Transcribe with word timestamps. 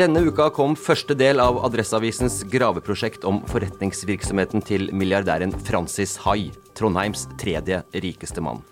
Denne 0.00 0.22
uka 0.24 0.46
kom 0.56 0.72
første 0.80 1.12
del 1.18 1.42
av 1.42 1.58
Adresseavisens 1.66 2.38
graveprosjekt 2.48 3.26
om 3.28 3.42
forretningsvirksomheten 3.50 4.62
til 4.64 4.86
milliardæren 4.96 5.52
Francis 5.66 6.14
Hai, 6.22 6.46
Trondheims 6.78 7.26
tredje 7.36 7.82
rikeste 7.92 8.40
mann. 8.40 8.62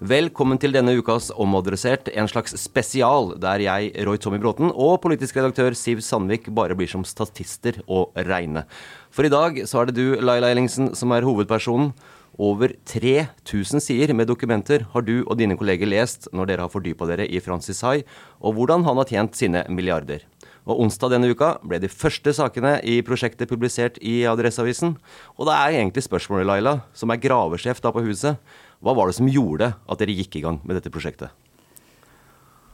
Velkommen 0.00 0.56
til 0.56 0.72
denne 0.72 0.94
ukas 0.96 1.28
Omadressert, 1.36 2.08
en 2.08 2.30
slags 2.30 2.56
spesial 2.62 3.34
der 3.42 3.66
jeg, 3.66 3.90
Roy 4.08 4.16
Tommy 4.16 4.40
Bråten, 4.40 4.72
og 4.72 5.02
politisk 5.04 5.36
redaktør 5.36 5.76
Siv 5.76 6.00
Sandvik 6.06 6.48
bare 6.56 6.78
blir 6.78 6.88
som 6.88 7.04
statister 7.04 7.82
å 7.84 8.06
regne. 8.30 8.64
For 9.12 9.28
i 9.28 9.34
dag 9.34 9.60
så 9.68 9.82
er 9.82 9.90
det 9.90 9.98
du, 9.98 10.16
Laila 10.24 10.54
Ellingsen, 10.54 10.94
som 10.96 11.12
er 11.12 11.28
hovedpersonen. 11.28 11.92
Over 12.38 12.72
3000 12.86 13.82
sider 13.82 14.14
med 14.14 14.30
dokumenter 14.30 14.84
har 14.94 15.02
du 15.02 15.24
og 15.26 15.36
dine 15.40 15.56
kolleger 15.58 15.90
lest 15.90 16.30
når 16.32 16.52
dere 16.52 16.64
har 16.64 16.72
fordypa 16.72 17.08
dere 17.10 17.26
i 17.26 17.42
Francis 17.42 17.82
Hai, 17.82 18.06
og 18.40 18.54
hvordan 18.56 18.86
han 18.86 19.02
har 19.02 19.10
tjent 19.10 19.36
sine 19.36 19.66
milliarder. 19.68 20.22
Og 20.68 20.82
Onsdag 20.84 21.14
denne 21.14 21.30
uka 21.32 21.54
ble 21.64 21.80
de 21.80 21.88
første 21.88 22.34
sakene 22.36 22.74
i 22.84 22.98
prosjektet 23.06 23.48
publisert 23.48 23.96
i 24.04 24.20
Adresseavisen. 24.28 24.98
Og 25.40 25.48
det 25.48 25.54
er 25.56 25.78
egentlig 25.78 26.04
spørsmålet, 26.04 26.44
Laila, 26.50 26.74
som 26.92 27.08
er 27.08 27.22
gravesjef 27.22 27.80
da 27.80 27.92
på 27.94 28.04
huset. 28.04 28.36
Hva 28.84 28.92
var 28.94 29.08
det 29.08 29.16
som 29.16 29.30
gjorde 29.32 29.72
at 29.72 30.02
dere 30.02 30.16
gikk 30.18 30.36
i 30.36 30.44
gang 30.44 30.60
med 30.68 30.76
dette 30.76 30.92
prosjektet? 30.92 31.32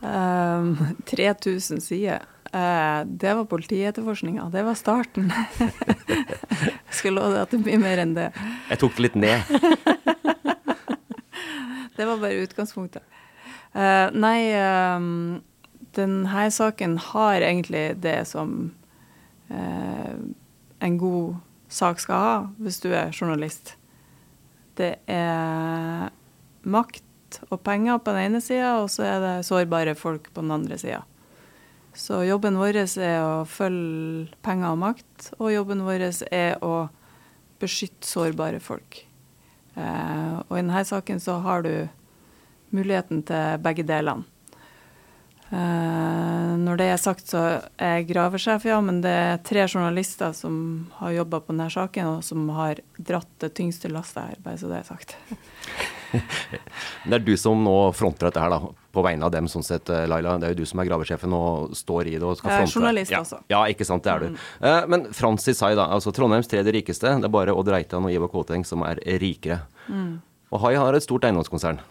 Um, 0.03 0.75
3000 1.07 1.81
sider. 1.87 2.27
Uh, 2.51 3.07
det 3.07 3.31
var 3.39 3.47
politietterforskninga. 3.51 4.51
Det 4.51 4.67
var 4.67 4.75
starten. 4.75 5.31
Jeg 6.11 6.99
skal 6.99 7.15
love 7.15 7.31
deg 7.31 7.47
at 7.47 7.55
det 7.55 7.63
blir 7.63 7.79
mer 7.83 8.03
enn 8.03 8.19
det. 8.19 8.29
Jeg 8.73 8.83
tok 8.83 8.99
det 8.99 9.07
litt 9.07 9.23
ned. 9.23 9.55
det 11.97 12.11
var 12.11 12.19
bare 12.19 12.43
utgangspunktet. 12.43 13.07
Uh, 13.75 14.11
nei 14.15 14.39
um, 14.99 15.43
denne 15.97 16.49
saken 16.51 16.99
har 17.13 17.45
egentlig 17.45 17.97
det 18.03 18.21
som 18.31 18.75
eh, 19.49 20.15
en 20.85 20.99
god 21.01 21.37
sak 21.73 22.03
skal 22.03 22.23
ha 22.27 22.37
hvis 22.63 22.81
du 22.83 22.91
er 22.93 23.15
journalist. 23.15 23.75
Det 24.79 24.97
er 25.11 26.11
makt 26.65 27.41
og 27.51 27.61
penger 27.67 27.99
på 28.03 28.15
den 28.15 28.29
ene 28.29 28.43
sida, 28.43 28.77
og 28.83 28.91
så 28.93 29.07
er 29.07 29.19
det 29.23 29.47
sårbare 29.47 29.95
folk 29.99 30.31
på 30.33 30.43
den 30.43 30.55
andre 30.55 30.79
sida. 30.79 31.03
Så 31.95 32.25
jobben 32.27 32.59
vår 32.59 32.81
er 32.83 33.21
å 33.23 33.47
følge 33.47 34.35
penger 34.43 34.75
og 34.75 34.81
makt, 34.83 35.31
og 35.39 35.53
jobben 35.55 35.85
vår 35.87 36.09
er 36.35 36.57
å 36.65 36.89
beskytte 37.63 38.09
sårbare 38.09 38.59
folk. 38.63 39.05
Eh, 39.75 40.35
og 40.43 40.57
i 40.57 40.63
denne 40.63 40.85
saken 40.87 41.23
så 41.23 41.39
har 41.45 41.63
du 41.63 41.87
muligheten 42.75 43.23
til 43.27 43.63
begge 43.63 43.87
delene. 43.87 44.27
Uh, 45.55 46.57
når 46.59 46.79
det 46.81 46.87
er 46.91 46.99
sagt, 46.99 47.29
så 47.31 47.41
er 47.79 47.99
jeg 47.99 48.09
gravesjef, 48.09 48.65
ja, 48.67 48.81
men 48.83 48.99
det 49.05 49.13
er 49.15 49.43
tre 49.47 49.67
journalister 49.69 50.33
som 50.35 50.57
har 50.99 51.13
jobba 51.15 51.39
på 51.45 51.53
denne 51.53 51.69
saken, 51.71 52.09
og 52.17 52.25
som 52.27 52.49
har 52.57 52.81
dratt 52.99 53.31
det 53.45 53.53
tyngste 53.55 53.91
lasset 53.93 54.19
her, 54.25 54.41
bare 54.43 54.59
så 54.59 54.71
det 54.73 54.81
er 54.81 54.89
sagt. 54.89 55.15
det 57.07 57.15
er 57.21 57.23
du 57.23 57.33
som 57.39 57.63
nå 57.63 57.77
fronter 57.95 58.33
dette 58.33 58.43
her, 58.43 58.51
da, 58.51 58.75
på 58.95 59.07
vegne 59.07 59.29
av 59.29 59.35
dem, 59.37 59.47
sånn 59.51 59.67
sett, 59.67 59.95
eh, 59.95 60.09
Laila. 60.11 60.35
Det 60.43 60.51
er 60.51 60.57
jo 60.57 60.65
du 60.65 60.71
som 60.73 60.83
er 60.83 60.91
gravesjefen 60.91 61.39
og 61.39 61.79
står 61.79 62.11
i 62.11 62.19
det 62.19 62.27
og 62.27 62.39
skal 62.41 62.51
fronte. 62.51 62.61
Jeg 62.65 62.73
er 62.73 62.77
journalist 62.81 63.15
ja. 63.15 63.23
også. 63.23 63.43
Ja, 63.55 63.63
ikke 63.71 63.87
sant, 63.87 64.07
det 64.07 64.15
er 64.15 64.27
du. 64.27 64.35
Mm. 64.35 64.45
Uh, 64.59 64.83
men 64.91 65.09
Francis 65.15 65.63
Hai, 65.63 65.75
da, 65.79 65.87
altså 65.95 66.15
Trondheims 66.15 66.51
tredje 66.51 66.75
rikeste. 66.75 67.15
Det 67.23 67.31
er 67.31 67.39
bare 67.39 67.55
Odd 67.55 67.71
Reitan 67.71 68.07
og 68.07 68.15
Ivar 68.15 68.33
Kåteng 68.33 68.67
som 68.67 68.83
er 68.87 68.99
rikere. 69.23 69.63
Mm. 69.87 70.17
Og 70.51 70.67
Hai 70.67 70.75
har 70.79 70.99
et 70.99 71.07
stort 71.07 71.27
eiendomskonsern. 71.27 71.83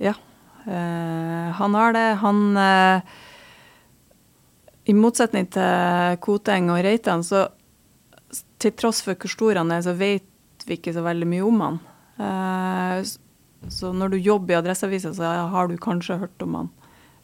Ja, 0.00 0.16
han 0.66 1.74
har 1.74 1.92
det. 1.96 2.06
Han 2.20 2.40
uh, 2.56 3.00
I 4.84 4.94
motsetning 4.96 5.46
til 5.54 6.18
Koteng 6.20 6.70
og 6.72 6.82
Reitan, 6.84 7.24
så 7.24 7.46
til 8.60 8.74
tross 8.76 9.00
for 9.06 9.16
hvor 9.16 9.32
stor 9.32 9.60
han 9.62 9.72
er, 9.72 9.80
så 9.86 9.94
vet 9.96 10.66
vi 10.66 10.76
ikke 10.76 10.92
så 10.92 11.02
veldig 11.06 11.28
mye 11.30 11.46
om 11.46 11.64
han. 11.64 11.80
Uh, 12.20 13.00
så 13.68 13.92
når 13.92 14.12
du 14.12 14.18
jobber 14.20 14.54
i 14.54 14.58
Adresseavisa, 14.60 15.14
så 15.16 15.24
har 15.52 15.68
du 15.68 15.76
kanskje 15.80 16.20
hørt 16.20 16.44
om 16.44 16.54
han. 16.58 16.68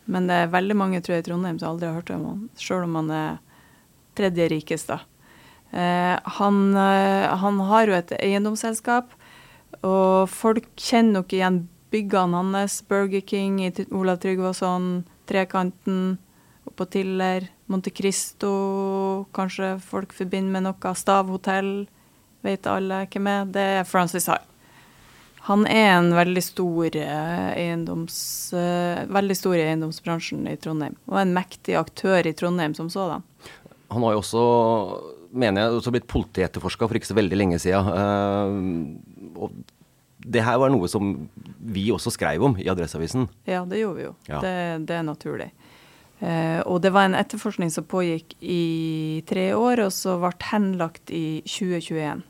Men 0.07 0.29
det 0.31 0.37
er 0.41 0.55
veldig 0.55 0.77
mange 0.79 1.03
tror 1.03 1.17
jeg, 1.17 1.25
i 1.25 1.29
Trondheim 1.29 1.59
som 1.59 1.75
aldri 1.75 1.89
har 1.89 1.99
hørt 1.99 2.13
om 2.15 2.25
han, 2.29 2.43
sjøl 2.61 2.85
om 2.87 2.99
han 3.01 3.09
er 3.11 3.39
tredje 4.17 4.49
rikeste. 4.53 4.99
Han, 5.73 6.59
han 6.77 7.59
har 7.69 7.91
jo 7.91 7.97
et 7.97 8.13
eiendomsselskap, 8.21 9.11
og 9.83 10.31
folk 10.31 10.69
kjenner 10.79 11.19
nok 11.19 11.35
igjen 11.35 11.59
byggene 11.91 12.37
hans, 12.37 12.81
Burger 12.89 13.21
King 13.21 13.61
i 13.67 13.73
Olav 13.91 14.21
Tryggvason, 14.23 15.05
Trekanten, 15.27 16.17
oppå 16.67 16.87
Tiller, 16.91 17.47
Monte 17.67 17.91
Cristo, 17.91 19.27
kanskje 19.35 19.77
folk 19.83 20.15
forbinder 20.15 20.53
med 20.59 20.67
noe, 20.69 20.95
Stavhotell 20.95 21.73
vet 22.47 22.69
alle 22.71 23.05
hvem 23.11 23.31
er. 23.31 23.49
Det 23.51 23.67
er 23.81 23.89
Francis 23.89 24.29
High. 24.31 24.45
Han 25.47 25.63
er 25.71 25.93
en 25.95 26.11
veldig 26.11 26.43
stor, 26.43 26.97
eh, 26.99 27.51
eiendoms, 27.55 28.53
eh, 28.53 29.05
veldig 29.07 29.37
stor 29.37 29.55
i 29.55 29.63
eiendomsbransjen 29.63 30.49
i 30.51 30.57
Trondheim, 30.57 30.97
og 31.07 31.21
en 31.21 31.35
mektig 31.35 31.77
aktør 31.79 32.27
i 32.27 32.33
Trondheim 32.33 32.75
som 32.75 32.89
sådan. 32.91 33.23
Han 33.91 34.03
har 34.03 34.13
jo 34.13 34.19
også, 34.19 34.43
mener 35.33 35.63
jeg, 35.63 35.79
også 35.79 35.93
blitt 35.95 36.09
politietterforska 36.11 36.89
for 36.89 36.99
ikke 36.99 37.13
så 37.13 37.15
veldig 37.15 37.39
lenge 37.39 37.61
siden. 37.63 37.87
Uh, 37.87 39.39
og 39.39 39.53
det 40.27 40.43
her 40.43 40.59
var 40.59 40.73
noe 40.75 40.89
som 40.91 41.15
vi 41.63 41.87
også 41.95 42.11
skrev 42.15 42.43
om 42.43 42.57
i 42.59 42.67
Adresseavisen. 42.71 43.29
Ja, 43.47 43.63
det 43.69 43.81
gjorde 43.81 44.01
vi 44.01 44.07
jo. 44.09 44.15
Ja. 44.27 44.41
Det, 44.43 44.55
det, 44.89 44.97
er 44.99 45.07
naturlig. 45.07 45.51
Eh, 46.19 46.61
og 46.67 46.81
det 46.83 46.93
var 46.97 47.07
en 47.07 47.19
etterforskning 47.19 47.71
som 47.73 47.87
pågikk 47.87 48.35
i 48.41 49.23
tre 49.29 49.53
år, 49.55 49.85
og 49.87 49.95
så 49.95 50.17
ble 50.23 50.33
henlagt 50.51 51.13
i 51.15 51.43
2021. 51.47 52.25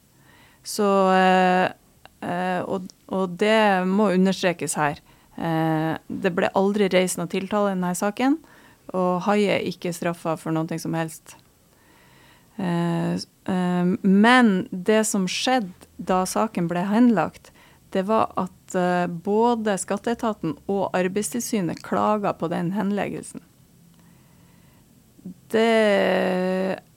Så 0.66 0.90
eh, 1.14 1.64
eh, 2.26 2.60
og, 2.66 2.90
og, 3.08 3.38
det 3.40 3.86
må 3.88 4.10
understrekes 4.12 4.76
her. 4.76 5.00
Eh, 5.36 5.94
det 6.08 6.34
ble 6.36 6.52
aldri 6.58 6.90
reist 6.92 7.20
noen 7.20 7.32
tiltale 7.32 7.72
i 7.72 7.76
denne 7.78 7.94
saken. 7.96 8.38
og 8.92 9.24
Hai 9.26 9.40
er 9.48 9.66
ikke 9.66 9.94
straffa 9.94 10.36
for 10.40 10.52
noe 10.54 10.80
som 10.82 10.94
helst. 10.98 11.38
Eh, 12.56 13.14
eh, 13.14 13.84
men 14.02 14.56
det 14.70 15.04
som 15.08 15.28
skjedde 15.28 15.88
da 15.96 16.24
saken 16.28 16.68
ble 16.68 16.84
henlagt, 16.90 17.52
det 17.94 18.02
var 18.08 18.32
at 18.40 18.74
eh, 18.74 19.06
både 19.06 19.76
skatteetaten 19.78 20.56
og 20.70 20.96
Arbeidstilsynet 20.96 21.82
klaga 21.86 22.34
på 22.36 22.50
den 22.52 22.72
henleggelsen. 22.76 23.44
Det 25.50 25.62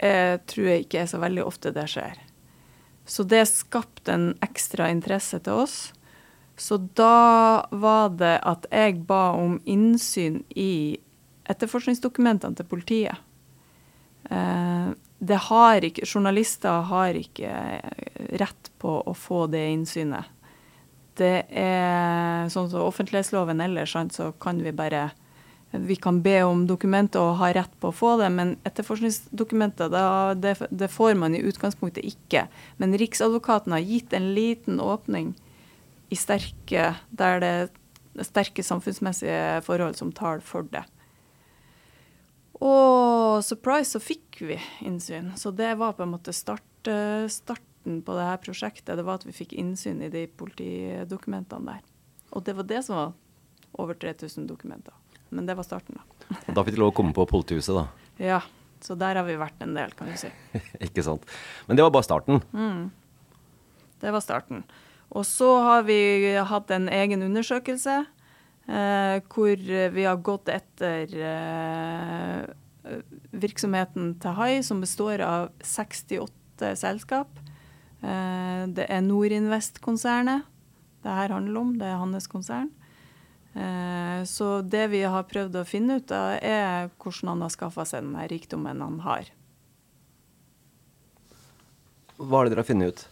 er, 0.01 0.41
tror 0.49 0.65
jeg 0.71 0.85
ikke 0.85 1.03
er 1.03 1.11
så 1.11 1.21
veldig 1.21 1.45
ofte 1.45 1.71
det 1.73 1.85
skjer. 1.89 2.17
Så 3.09 3.25
det 3.25 3.45
skapte 3.49 4.13
en 4.13 4.27
ekstra 4.45 4.89
interesse 4.93 5.39
til 5.45 5.63
oss. 5.65 5.77
Så 6.59 6.77
da 6.97 7.65
var 7.71 8.11
det 8.19 8.35
at 8.45 8.67
jeg 8.69 8.99
ba 9.07 9.31
om 9.37 9.59
innsyn 9.69 10.41
i 10.59 10.99
etterforskningsdokumentene 11.49 12.57
til 12.57 12.67
politiet. 12.69 13.21
Eh, 14.29 14.89
har 15.49 15.87
ikke, 15.87 16.05
journalister 16.05 16.83
har 16.89 17.17
ikke 17.17 17.53
rett 18.39 18.69
på 18.77 18.99
å 19.01 19.13
få 19.15 19.47
det 19.51 19.65
innsynet. 19.71 20.27
Det 21.19 21.49
er 21.51 22.47
sånn 22.53 22.69
som 22.71 22.85
offentlighetsloven 22.87 23.59
ellers, 23.63 23.95
så 24.15 24.31
kan 24.39 24.61
vi 24.63 24.71
bare 24.75 25.09
vi 25.71 25.95
kan 25.95 26.21
be 26.25 26.39
om 26.43 26.63
dokumenter 26.65 27.21
og 27.21 27.37
ha 27.43 27.51
rett 27.53 27.73
på 27.81 27.91
å 27.91 27.93
få 27.93 28.15
det, 28.17 28.29
men 28.33 28.55
etterforskningsdokumenter 28.65 29.91
det, 30.41 30.55
det, 30.71 30.87
får 30.89 31.13
man 31.19 31.35
i 31.37 31.43
utgangspunktet 31.45 32.07
ikke. 32.09 32.47
Men 32.81 32.97
Riksadvokaten 32.97 33.75
har 33.75 33.85
gitt 33.85 34.15
en 34.17 34.31
liten 34.33 34.79
åpning 34.81 35.35
i 36.09 36.17
sterke, 36.17 36.95
der 37.13 37.43
det 37.43 37.51
er 37.53 38.25
sterke 38.25 38.65
samfunnsmessige 38.65 39.59
forhold 39.67 39.99
som 39.99 40.09
tar 40.15 40.41
for 40.41 40.65
det. 40.73 40.81
Og 42.59 43.45
surprise, 43.45 43.93
så 43.93 44.01
fikk 44.01 44.41
vi 44.41 44.57
innsyn. 44.83 45.35
Så 45.37 45.53
det 45.55 45.75
var 45.79 45.93
på 45.95 46.03
en 46.03 46.15
måte 46.17 46.33
start, 46.35 46.65
starten 47.79 48.01
på 48.03 48.13
det 48.15 48.25
her 48.25 48.37
prosjektet. 48.37 48.97
Det 48.97 49.03
var 49.03 49.19
at 49.19 49.25
vi 49.25 49.31
fikk 49.31 49.53
innsyn 49.53 50.01
i 50.01 50.09
de 50.09 50.27
politidokumentene 50.27 51.65
der. 51.65 51.81
Og 52.31 52.43
det 52.43 52.55
var 52.55 52.63
det 52.67 52.83
som 52.85 52.95
var 52.95 53.13
over 53.77 53.93
3000 53.95 54.47
dokumenter. 54.47 54.93
Men 55.29 55.45
det 55.45 55.55
var 55.55 55.63
starten, 55.63 55.95
da. 55.95 56.03
Og 56.47 56.55
da 56.55 56.63
fikk 56.63 56.75
de 56.75 56.81
lov 56.81 56.91
å 56.91 56.95
komme 56.97 57.13
på 57.13 57.25
politihuset, 57.25 57.75
da? 57.75 57.87
Ja. 58.19 58.41
Så 58.81 58.95
der 58.95 59.17
har 59.17 59.25
vi 59.27 59.35
vært 59.35 59.59
en 59.61 59.75
del, 59.75 59.91
kan 59.91 60.07
du 60.07 60.15
si. 60.15 60.29
Ikke 60.85 61.03
sant. 61.03 61.25
Men 61.67 61.75
det 61.75 61.83
var 61.83 61.91
bare 61.91 62.07
starten? 62.07 62.39
Mm. 62.53 62.89
Det 63.99 64.13
var 64.13 64.23
starten. 64.23 64.63
Og 65.11 65.25
så 65.27 65.49
har 65.65 65.83
vi 65.83 66.37
hatt 66.37 66.71
en 66.71 66.87
egen 66.87 67.21
undersøkelse 67.25 67.97
eh, 67.99 69.19
hvor 69.27 69.59
vi 69.91 70.05
har 70.05 70.21
gått 70.23 70.47
etter 70.53 71.11
eh, 71.11 72.47
virksomheten 73.35 74.13
til 74.21 74.37
Hai, 74.37 74.63
som 74.63 74.79
består 74.79 75.25
av 75.25 75.51
68 75.59 76.71
selskap. 76.79 77.38
Eh, 78.01 78.63
det 78.75 78.85
er 78.87 79.03
Norinvest-konsernet 79.05 80.47
det 81.03 81.15
her 81.15 81.33
handler 81.33 81.61
om. 81.61 81.73
Det 81.79 81.87
er 81.87 81.99
hans 81.99 82.27
konsern. 82.27 82.69
Eh, 83.53 84.23
så 84.25 84.61
det 84.61 84.87
vi 84.93 85.03
har 85.07 85.27
prøvd 85.29 85.61
å 85.61 85.67
finne 85.67 85.99
ut 85.99 86.11
av, 86.15 86.37
er 86.43 86.89
hvordan 86.99 87.33
han 87.33 87.45
har 87.45 87.53
skaffa 87.53 87.85
seg 87.87 88.05
den 88.05 88.29
rikdommen 88.31 88.83
han 88.83 88.99
har. 89.05 89.31
Hva 92.19 92.41
er 92.41 92.49
det 92.49 92.53
dere 92.53 92.65
har 92.65 92.67
funnet 92.67 92.93
ut? 92.93 93.05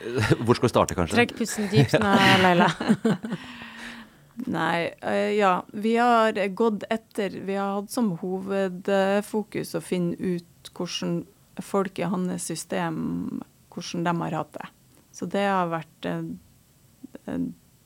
Hvor 0.46 0.56
skal 0.56 0.66
vi 0.66 0.72
starte, 0.72 0.96
kanskje? 0.96 1.18
Trekk 1.18 1.34
pusten 1.36 1.68
dypt 1.68 1.98
nå, 2.00 2.12
Leila. 2.40 2.70
Nei, 4.48 4.88
uh, 5.04 5.28
ja. 5.36 5.50
Vi 5.76 5.98
har 6.00 6.38
gått 6.56 6.86
etter 6.88 7.34
Vi 7.44 7.58
har 7.60 7.74
hatt 7.74 7.92
som 7.92 8.14
hovedfokus 8.22 9.74
å 9.76 9.82
finne 9.84 10.16
ut 10.16 10.70
hvordan 10.72 11.18
folk 11.64 11.98
i 11.98 12.08
hans 12.08 12.46
system 12.46 13.40
hvordan 13.70 14.06
de 14.06 14.14
har 14.24 14.38
hatt 14.40 14.52
det. 14.56 14.68
Så 15.14 15.26
det 15.30 15.46
har 15.46 15.70
vært 15.70 16.08
uh, 16.10 17.40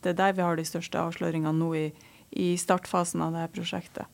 det 0.05 0.13
er 0.13 0.19
der 0.19 0.37
vi 0.37 0.45
har 0.45 0.59
de 0.59 0.67
største 0.69 1.01
avsløringene 1.01 1.57
nå 1.57 1.71
i, 1.79 1.87
i 2.37 2.55
startfasen 2.61 3.25
av 3.25 3.33
dette 3.35 3.57
prosjektet. 3.57 4.09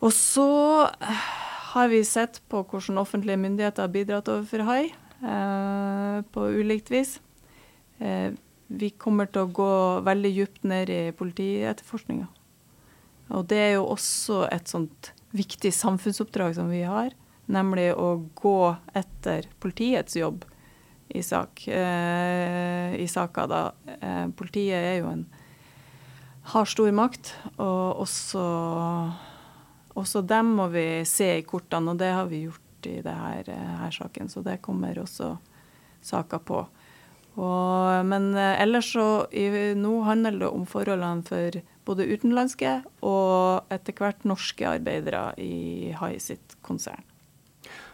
Og 0.00 0.14
så 0.16 0.46
eh, 0.86 1.24
har 1.74 1.90
vi 1.92 2.04
sett 2.06 2.40
på 2.48 2.62
hvordan 2.62 3.00
offentlige 3.02 3.40
myndigheter 3.40 3.84
har 3.84 3.92
bidratt 3.92 4.30
overfor 4.32 4.64
Hai 4.68 4.84
eh, 4.86 6.20
på 6.32 6.46
ulikt 6.60 6.92
vis. 6.92 7.18
Eh, 7.98 8.30
vi 8.70 8.92
kommer 8.94 9.26
til 9.26 9.44
å 9.44 9.52
gå 9.52 9.72
veldig 10.06 10.30
dypt 10.36 10.68
ned 10.70 10.92
i 10.94 11.00
politietterforskninga. 11.18 12.28
Og 13.34 13.46
det 13.50 13.58
er 13.58 13.72
jo 13.74 13.88
også 13.90 14.44
et 14.50 14.70
sånt 14.70 15.10
viktig 15.34 15.72
samfunnsoppdrag 15.74 16.54
som 16.56 16.70
vi 16.70 16.84
har, 16.86 17.12
nemlig 17.50 17.90
å 17.98 18.14
gå 18.38 18.58
etter 18.96 19.48
politiets 19.60 20.16
jobb 20.16 20.44
i 21.14 21.22
sak. 21.22 21.68
Eh, 21.68 22.94
I 22.94 23.08
saker. 23.08 23.46
da. 23.46 23.72
Eh, 24.00 24.26
politiet 24.28 24.78
er 24.78 24.98
jo 25.00 25.10
en 25.10 25.26
har 26.50 26.64
stor 26.66 26.90
makt, 26.92 27.34
og 27.58 28.00
også, 28.02 28.42
også 29.94 30.22
dem 30.26 30.54
må 30.56 30.68
vi 30.72 31.04
se 31.04 31.36
i 31.38 31.46
kortene, 31.46 31.92
og 31.92 31.98
det 31.98 32.10
har 32.10 32.26
vi 32.30 32.44
gjort 32.46 32.88
i 32.88 33.00
denne 33.04 33.42
eh, 33.46 33.74
her 33.82 33.90
saken. 33.90 34.28
Så 34.28 34.42
det 34.46 34.62
kommer 34.62 34.98
også 34.98 35.36
saker 36.02 36.38
på. 36.38 36.64
Og, 37.40 38.06
men 38.06 38.34
ellers 38.34 38.90
så 38.92 39.26
i, 39.30 39.74
nå 39.78 40.00
handler 40.02 40.40
det 40.40 40.48
om 40.50 40.64
forholdene 40.66 41.22
for 41.26 41.60
både 41.86 42.08
utenlandske 42.10 42.72
og 43.06 43.70
etter 43.72 43.94
hvert 43.96 44.26
norske 44.28 44.66
arbeidere 44.66 45.30
i 45.38 45.92
Hai 45.96 46.18
sitt 46.22 46.58
konsern. 46.66 47.09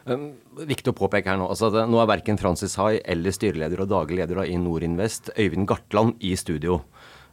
Um, 0.06 0.26
viktig 0.68 0.92
å 0.92 0.94
påpeke 0.94 1.32
her 1.32 1.38
Nå 1.40 1.48
altså 1.50 1.66
det, 1.74 1.80
nå 1.90 1.98
er 1.98 2.06
verken 2.06 2.38
Francis 2.38 2.76
Hai 2.78 3.00
eller 3.02 3.34
styreleder 3.34 3.80
og 3.82 3.88
daglig 3.90 4.20
leder 4.20 4.44
i 4.46 4.54
Norinvest, 4.60 5.32
Øyvind 5.34 5.66
Gartland, 5.66 6.14
i 6.22 6.36
studio. 6.38 6.78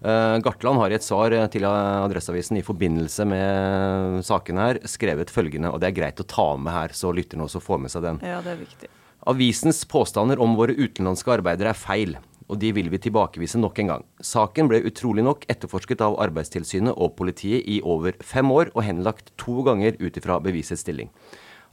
Uh, 0.01 0.41
Gartland 0.43 0.81
har 0.81 0.89
i 0.89 0.97
et 0.97 1.05
svar 1.05 1.35
til 1.53 1.67
Adresseavisen 1.69 2.57
i 2.57 2.65
forbindelse 2.65 3.27
med 3.29 4.25
saken 4.25 4.59
her 4.59 4.81
skrevet 4.89 5.31
følgende, 5.31 5.69
og 5.69 5.83
det 5.83 5.91
er 5.91 5.99
greit 6.01 6.23
å 6.23 6.27
ta 6.27 6.49
med 6.57 6.73
her, 6.73 6.97
så 6.97 7.13
lytterne 7.13 7.45
også 7.45 7.61
får 7.63 7.85
med 7.85 7.93
seg 7.93 8.07
den. 8.09 8.19
Ja, 8.25 8.41
det 8.43 8.55
er 8.55 8.61
viktig. 8.65 8.89
Avisens 9.29 9.85
påstander 9.87 10.41
om 10.43 10.57
våre 10.57 10.73
utenlandske 10.75 11.37
arbeidere 11.37 11.71
er 11.71 11.79
feil, 11.79 12.17
og 12.49 12.59
de 12.59 12.73
vil 12.75 12.89
vi 12.91 12.99
tilbakevise 13.05 13.61
nok 13.61 13.79
en 13.79 13.93
gang. 13.93 14.03
Saken 14.19 14.67
ble 14.67 14.81
utrolig 14.89 15.23
nok 15.23 15.45
etterforsket 15.51 16.01
av 16.03 16.17
Arbeidstilsynet 16.25 16.97
og 16.97 17.13
politiet 17.21 17.63
i 17.69 17.79
over 17.85 18.17
fem 18.25 18.49
år, 18.51 18.73
og 18.73 18.83
henlagt 18.89 19.31
to 19.39 19.61
ganger 19.63 19.95
ut 20.01 20.19
ifra 20.19 20.41
bevisets 20.43 20.83
stilling. 20.83 21.13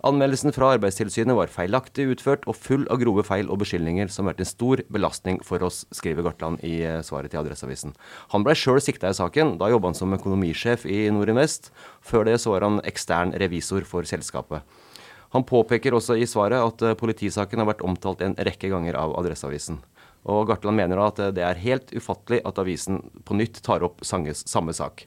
Anmeldelsen 0.00 0.55
fra 0.56 0.70
Arbeidstilsynet 0.73 1.36
var 1.36 1.51
feilaktig 1.53 2.06
utført 2.15 2.46
og 2.48 2.56
full 2.56 2.86
av 2.89 3.03
grove 3.03 3.20
feil 3.27 3.51
og 3.53 3.58
beskyldninger 3.60 4.08
som 4.08 4.25
har 4.25 4.32
vært 4.32 4.46
en 4.46 4.48
stor 4.48 4.82
belastning 4.89 5.41
for 5.44 5.60
oss, 5.67 5.82
skriver 5.93 6.25
Gartland 6.25 6.63
i 6.65 6.79
eh, 6.89 7.03
svaret 7.05 7.34
til 7.34 7.43
Adresseavisen. 7.43 7.93
Han 8.32 8.46
ble 8.46 8.55
sjøl 8.56 8.81
sikta 8.81 9.10
i 9.13 9.19
saken. 9.19 9.58
Da 9.60 9.69
jobba 9.69 9.91
han 9.91 9.98
som 9.98 10.17
økonomisjef 10.17 10.86
i 10.89 11.03
Norinvest. 11.13 11.69
Før 12.01 12.25
det 12.31 12.39
så 12.41 12.55
var 12.55 12.65
han 12.65 12.81
ekstern 12.89 13.34
revisor 13.43 13.84
for 13.89 14.08
selskapet. 14.08 14.65
Han 15.36 15.44
påpeker 15.46 15.94
også 15.94 16.17
i 16.17 16.25
svaret 16.27 16.65
at 16.65 16.86
eh, 16.86 16.96
politisaken 16.96 17.60
har 17.60 17.69
vært 17.75 17.84
omtalt 17.84 18.25
en 18.25 18.39
rekke 18.41 18.72
ganger 18.72 18.96
av 18.96 19.13
Adresseavisen. 19.20 19.82
Og 20.32 20.48
Gartland 20.48 20.81
mener 20.81 21.05
at 21.05 21.20
eh, 21.20 21.34
det 21.36 21.44
er 21.44 21.60
helt 21.60 21.93
ufattelig 21.93 22.41
at 22.48 22.65
avisen 22.65 23.03
på 23.29 23.36
nytt 23.36 23.60
tar 23.69 23.84
opp 23.84 24.01
samme 24.01 24.72
sak. 24.72 25.05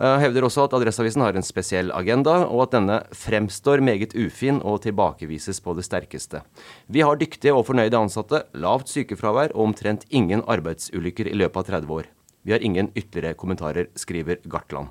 Uh, 0.00 0.16
hevder 0.16 0.46
også 0.46 0.62
at 0.64 0.72
Adresseavisen 0.78 1.20
har 1.20 1.36
en 1.36 1.44
spesiell 1.44 1.90
agenda, 1.92 2.38
og 2.48 2.62
at 2.64 2.72
denne 2.72 2.94
fremstår 3.12 3.82
meget 3.84 4.14
ufin 4.16 4.62
og 4.64 4.78
tilbakevises 4.86 5.58
på 5.60 5.74
det 5.76 5.84
sterkeste. 5.84 6.40
Vi 6.88 7.02
har 7.04 7.18
dyktige 7.20 7.52
og 7.52 7.66
fornøyde 7.68 7.98
ansatte, 7.98 8.40
lavt 8.56 8.88
sykefravær 8.88 9.52
og 9.52 9.66
omtrent 9.66 10.06
ingen 10.08 10.40
arbeidsulykker 10.48 11.28
i 11.28 11.36
løpet 11.36 11.60
av 11.60 11.82
30 11.84 11.92
år. 11.98 12.08
Vi 12.48 12.54
har 12.56 12.64
ingen 12.64 12.88
ytterligere 12.96 13.36
kommentarer, 13.36 13.90
skriver 13.92 14.40
Gartland. 14.48 14.88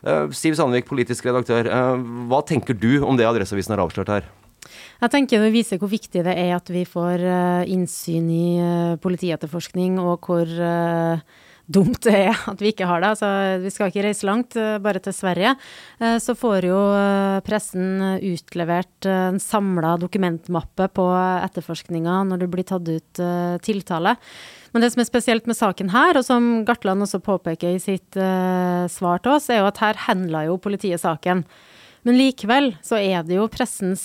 Uh, 0.00 0.32
Siv 0.32 0.56
Sandvik, 0.56 0.88
politisk 0.88 1.28
redaktør. 1.28 1.68
Uh, 1.68 2.00
hva 2.32 2.40
tenker 2.48 2.72
du 2.72 3.04
om 3.04 3.20
det 3.20 3.28
Adresseavisen 3.28 3.76
har 3.76 3.82
avslørt 3.84 4.14
her? 4.14 4.30
Jeg 5.02 5.12
tenker 5.12 5.44
Det 5.44 5.52
viser 5.52 5.78
hvor 5.80 5.92
viktig 5.92 6.24
det 6.24 6.32
er 6.32 6.54
at 6.56 6.72
vi 6.72 6.86
får 6.88 7.20
innsyn 7.68 8.32
i 8.32 8.48
politietterforskning, 9.00 10.00
og 10.00 10.24
hvor 10.24 10.48
dumt 11.68 12.00
det 12.06 12.14
er 12.16 12.42
at 12.50 12.62
vi 12.62 12.72
ikke 12.72 12.88
har 12.88 13.02
det. 13.02 13.12
Altså, 13.14 13.28
vi 13.62 13.72
skal 13.72 13.92
ikke 13.92 14.04
reise 14.06 14.26
langt, 14.26 14.56
eh, 14.56 14.78
bare 14.82 15.02
til 15.04 15.14
Sverige. 15.14 15.54
Eh, 16.00 16.16
så 16.22 16.34
får 16.38 16.68
jo 16.68 16.78
eh, 16.96 17.40
pressen 17.44 18.18
utlevert 18.24 19.08
en 19.08 19.38
samla 19.42 19.96
dokumentmappe 20.00 20.88
på 20.96 21.06
etterforskninga 21.44 22.22
når 22.28 22.42
det 22.42 22.50
blir 22.52 22.66
tatt 22.68 22.88
ut 22.88 23.22
tiltale. 23.64 24.16
Men 24.72 24.84
det 24.84 24.92
som 24.92 25.02
er 25.02 25.08
spesielt 25.08 25.48
med 25.48 25.56
saken 25.56 25.92
her, 25.92 26.18
og 26.18 26.24
som 26.26 26.64
Gartland 26.68 27.04
også 27.04 27.20
påpeker 27.24 27.76
i 27.76 27.82
sitt 27.82 28.16
svar 28.92 29.22
til 29.22 29.34
oss, 29.36 29.48
er 29.48 29.62
jo 29.62 29.70
at 29.70 29.80
her 29.80 29.98
henla 30.08 30.44
jo 30.48 30.58
politiet 30.60 31.00
saken. 31.00 31.44
Men 32.06 32.18
likevel 32.18 32.70
så 32.84 33.00
er 33.00 33.24
det 33.26 33.38
jo 33.38 33.48
pressens 33.50 34.04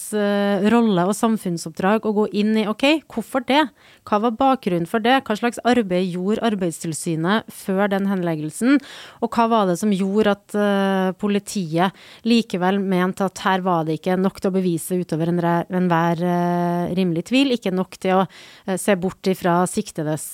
rolle 0.73 1.05
og 1.07 1.17
samfunnsoppdrag 1.17 2.07
å 2.07 2.15
gå 2.15 2.29
inn 2.41 2.55
i 2.63 2.67
ok, 2.69 3.03
hvorfor 3.11 3.45
det? 3.47 3.65
Hva 4.03 4.19
var 4.25 4.33
bakgrunnen 4.35 4.87
for 4.89 5.03
det? 5.03 5.15
Hva 5.23 5.35
slags 5.39 5.61
arbeid 5.67 6.09
gjorde 6.11 6.43
Arbeidstilsynet 6.43 7.47
før 7.53 7.87
den 7.93 8.09
henleggelsen? 8.09 8.79
Og 9.23 9.31
hva 9.31 9.45
var 9.51 9.69
det 9.69 9.77
som 9.79 9.93
gjorde 9.95 10.33
at 10.35 10.55
uh, 10.57 11.13
politiet 11.19 11.95
likevel 12.27 12.81
mente 12.83 13.23
at 13.23 13.43
her 13.45 13.63
var 13.63 13.87
det 13.87 13.99
ikke 13.99 14.17
nok 14.19 14.41
til 14.41 14.51
å 14.51 14.55
bevise 14.57 14.99
utover 14.99 15.31
enhver 15.31 16.23
uh, 16.27 16.91
rimelig 16.97 17.27
tvil, 17.31 17.53
ikke 17.55 17.73
nok 17.75 17.95
til 18.03 18.19
å 18.19 18.25
uh, 18.25 18.75
se 18.79 18.97
bort 18.99 19.31
ifra 19.31 19.61
siktedes 19.69 20.25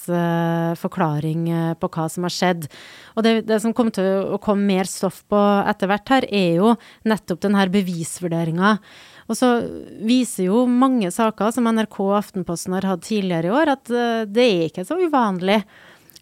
forklaring 0.80 1.46
på 1.80 1.90
hva 1.94 2.06
som 2.12 2.26
har 2.26 2.34
skjedd. 2.34 2.66
Og 3.18 3.26
det, 3.26 3.34
det 3.50 3.60
som 3.62 3.74
kommer 3.76 3.94
til 3.96 4.34
å 4.36 4.40
komme 4.42 4.66
mer 4.66 4.90
stoff 4.90 5.22
på 5.30 5.40
etter 5.70 5.90
hvert 5.92 6.14
her, 6.14 6.28
er 6.30 6.60
jo 6.60 6.74
nettopp 7.10 7.44
denne 7.46 7.66
bevisvurderinga. 7.74 8.78
Og 9.30 9.38
så 9.38 9.50
viser 10.06 10.48
jo 10.48 10.64
mange 10.66 11.12
saker 11.14 11.54
som 11.54 11.70
NRK 11.70 12.00
og 12.08 12.16
Aftenposten 12.18 12.74
har 12.76 12.88
hatt 12.90 13.06
tidligere 13.06 13.52
i 13.52 13.54
år, 13.54 13.74
at 13.76 13.92
eh, 13.94 14.26
det 14.26 14.46
er 14.46 14.64
ikke 14.68 14.88
så 14.88 14.98
uvanlig. 14.98 15.62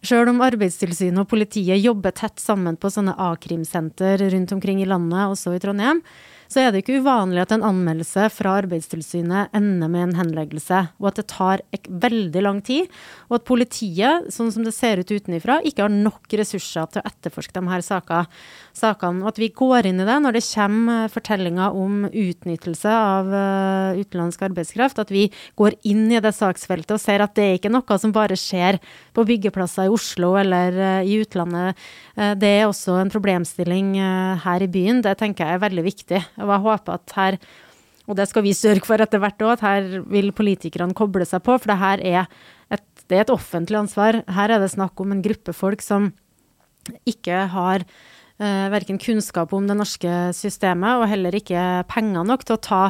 Sjøl 0.06 0.30
om 0.30 0.44
Arbeidstilsynet 0.46 1.24
og 1.24 1.30
politiet 1.32 1.80
jobber 1.82 2.14
tett 2.16 2.42
sammen 2.44 2.76
på 2.78 2.92
sånne 2.94 3.16
a-krimsenter 3.18 4.28
rundt 4.34 4.52
omkring 4.54 4.84
i 4.84 4.90
landet, 4.90 5.32
også 5.32 5.56
i 5.56 5.62
Trondheim, 5.64 6.04
så 6.48 6.62
er 6.64 6.72
det 6.72 6.84
ikke 6.84 7.02
uvanlig 7.02 7.44
at 7.44 7.54
en 7.56 7.66
anmeldelse 7.68 8.28
fra 8.34 8.58
Arbeidstilsynet 8.62 9.54
ender 9.58 9.92
med 9.92 10.08
en 10.08 10.18
henleggelse, 10.22 10.84
og 11.00 11.10
at 11.12 11.20
det 11.20 11.28
tar 11.32 11.64
veldig 11.88 12.44
lang 12.44 12.62
tid, 12.66 12.88
og 13.28 13.40
at 13.40 13.48
politiet, 13.48 14.30
sånn 14.34 14.52
som 14.54 14.66
det 14.66 14.74
ser 14.76 15.02
ut 15.02 15.12
utenifra, 15.12 15.60
ikke 15.68 15.86
har 15.86 15.94
nok 15.94 16.38
ressurser 16.40 16.88
til 16.92 17.04
å 17.04 17.10
etterforske 17.10 17.56
de 17.58 17.72
her 17.72 17.84
sakene. 17.86 19.24
Og 19.24 19.30
at 19.32 19.42
vi 19.42 19.52
går 19.56 19.90
inn 19.90 20.02
i 20.04 20.08
det 20.08 20.18
når 20.24 20.38
det 20.38 20.46
kommer 20.48 21.12
fortellinger 21.12 21.76
om 21.76 22.08
utnyttelse 22.08 22.94
av 22.94 23.32
uh, 23.32 24.00
utenlandsk 24.00 24.48
arbeidskraft, 24.48 25.02
at 25.04 25.14
vi 25.14 25.28
går 25.60 25.78
inn 25.90 26.08
i 26.12 26.22
det 26.24 26.34
saksfeltet 26.36 26.96
og 26.96 27.04
ser 27.04 27.24
at 27.26 27.36
det 27.38 27.48
er 27.48 27.60
ikke 27.60 27.74
noe 27.74 28.00
som 28.00 28.14
bare 28.16 28.38
skjer 28.40 28.80
på 29.18 29.26
byggeplasser 29.28 29.88
i 29.88 29.94
Oslo 29.94 30.36
eller 30.40 30.78
uh, 30.78 31.02
i 31.04 31.20
utlandet. 31.22 31.78
Det 32.18 32.50
er 32.50 32.66
også 32.66 32.96
en 32.98 33.12
problemstilling 33.14 33.92
her 34.42 34.64
i 34.66 34.70
byen. 34.72 35.04
Det 35.06 35.12
tenker 35.20 35.46
jeg 35.46 35.58
er 35.58 35.62
veldig 35.62 35.84
viktig. 35.86 36.22
Og 36.38 36.52
jeg 36.54 36.66
håper 36.68 36.98
at 36.98 37.16
her, 37.18 37.40
og 38.08 38.20
det 38.20 38.28
skal 38.30 38.46
vi 38.46 38.56
sørge 38.56 38.86
for 38.88 39.04
etter 39.04 39.22
hvert 39.22 39.42
òg, 39.44 39.56
at 39.58 39.66
her 39.66 40.06
vil 40.08 40.32
politikerne 40.36 40.96
koble 40.98 41.28
seg 41.28 41.44
på, 41.46 41.58
for 41.58 41.74
det 41.74 41.80
her 41.82 42.04
er 42.06 42.30
et, 42.74 42.86
det 43.08 43.18
er 43.18 43.26
et 43.26 43.34
offentlig 43.34 43.82
ansvar. 43.82 44.22
Her 44.28 44.54
er 44.54 44.64
det 44.64 44.72
snakk 44.74 45.00
om 45.04 45.14
en 45.16 45.24
gruppe 45.26 45.56
folk 45.56 45.84
som 45.84 46.12
ikke 47.08 47.44
har 47.52 47.84
eh, 47.84 48.68
verken 48.72 49.00
kunnskap 49.02 49.54
om 49.56 49.68
det 49.68 49.76
norske 49.80 50.14
systemet 50.38 51.02
og 51.02 51.10
heller 51.12 51.36
ikke 51.36 51.64
penger 51.92 52.28
nok 52.28 52.46
til 52.48 52.56
å 52.58 52.64
ta 52.64 52.84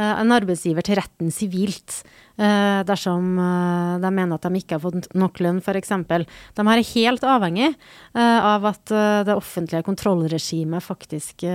en 0.00 0.34
arbeidsgiver 0.34 0.84
til 0.86 0.98
retten 1.00 1.30
sivilt 1.34 2.00
eh, 2.40 2.80
dersom 2.88 3.38
eh, 3.38 3.94
de 4.02 4.10
mener 4.14 4.36
at 4.36 4.46
de 4.46 4.60
ikke 4.60 4.78
har 4.78 4.84
fått 4.84 5.10
nok 5.18 5.40
lønn, 5.44 5.60
f.eks. 5.62 5.94
De 6.10 6.66
her 6.70 6.82
er 6.82 6.90
helt 6.94 7.26
avhengig 7.26 7.68
eh, 7.70 8.50
av 8.52 8.68
at 8.72 8.94
eh, 8.94 9.22
det 9.28 9.36
offentlige 9.36 9.86
kontrollregimet 9.86 10.84
faktisk 10.84 11.46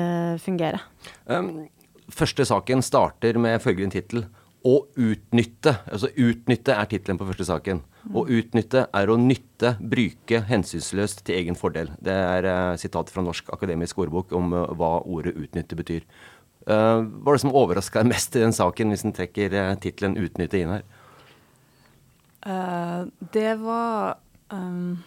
fungerer. 0.42 0.82
Um, 1.30 1.68
første 2.14 2.46
saken 2.48 2.84
starter 2.86 3.38
med 3.42 3.62
følgende 3.64 4.00
tittel. 4.00 4.26
Å 4.66 4.80
utnytte. 4.98 5.76
Altså 5.94 6.10
utnytte 6.18 6.74
er 6.74 6.88
tittelen 6.90 7.20
på 7.20 7.28
første 7.28 7.46
saken. 7.46 7.84
Å 8.10 8.24
utnytte 8.34 8.88
er 8.98 9.12
å 9.14 9.18
nytte, 9.22 9.76
bruke 9.78 10.40
hensynsløst 10.50 11.22
til 11.28 11.38
egen 11.38 11.58
fordel. 11.60 11.92
Det 12.02 12.16
er 12.16 12.48
sitat 12.82 13.12
fra 13.14 13.22
Norsk 13.26 13.52
akademisk 13.54 14.02
ordbok 14.02 14.34
om 14.38 14.56
hva 14.56 14.90
ordet 15.06 15.36
utnytte 15.38 15.78
betyr. 15.78 16.08
Uh, 16.66 17.06
hva 17.22 17.32
er 17.32 17.38
det 17.38 17.44
som 17.44 17.56
overraska 17.56 18.02
deg 18.02 18.12
mest 18.14 18.36
i 18.36 18.42
den 18.42 18.56
saken, 18.56 18.94
hvis 18.94 19.06
en 19.06 19.14
trekker 19.16 19.54
uh, 19.54 19.74
tittelen 19.82 20.18
'utnytte' 20.18 20.62
inn 20.62 20.78
her? 20.78 20.86
det 23.34 23.56
var 23.58 24.20
um, 24.54 25.02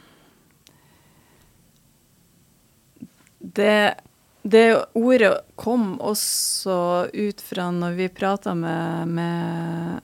Det 3.38 3.94
det 4.42 4.84
ordet 4.96 5.34
kom 5.56 5.98
også 6.00 7.08
ut 7.12 7.40
fra 7.42 7.68
når 7.74 7.96
vi 7.98 8.08
prata 8.08 8.54
med, 8.54 9.08
med, 9.08 10.00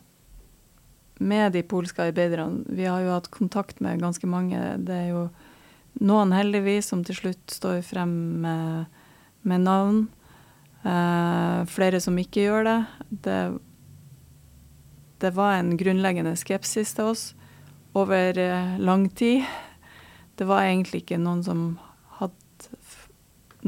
med, 1.18 1.52
de 1.52 1.62
polske 1.62 2.02
arbeiderne. 2.10 2.64
Vi 2.66 2.84
har 2.84 3.00
jo 3.00 3.14
hatt 3.14 3.30
kontakt 3.32 3.80
med 3.80 4.02
ganske 4.02 4.28
mange. 4.28 4.58
Det 4.84 4.94
er 4.94 5.08
jo 5.14 5.22
noen 6.04 6.34
heldigvis 6.34 6.90
som 6.90 7.04
til 7.06 7.16
slutt 7.16 7.56
står 7.56 7.80
frem 7.86 8.12
med, 8.44 9.00
med 9.48 9.64
navn. 9.64 10.04
Eh, 10.84 11.60
flere 11.72 12.00
som 12.00 12.18
ikke 12.20 12.44
gjør 12.44 12.66
det. 12.68 12.78
det. 13.24 13.38
Det 15.24 15.32
var 15.32 15.56
en 15.56 15.76
grunnleggende 15.80 16.34
skepsis 16.36 16.92
til 16.96 17.14
oss 17.14 17.22
over 17.94 18.36
uh, 18.36 18.74
lang 18.82 19.06
tid. 19.08 19.46
Det 20.34 20.44
var 20.44 20.66
egentlig 20.66 21.04
ikke 21.04 21.20
noen 21.22 21.44
som 21.46 21.60
hadde 22.18 22.68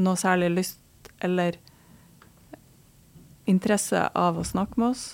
noe 0.03 0.19
særlig 0.19 0.51
lyst 0.51 1.09
eller 1.23 1.55
interesse 3.47 4.03
av 4.11 4.37
å 4.37 4.45
snakke 4.45 4.77
med 4.77 4.91
oss. 4.91 5.05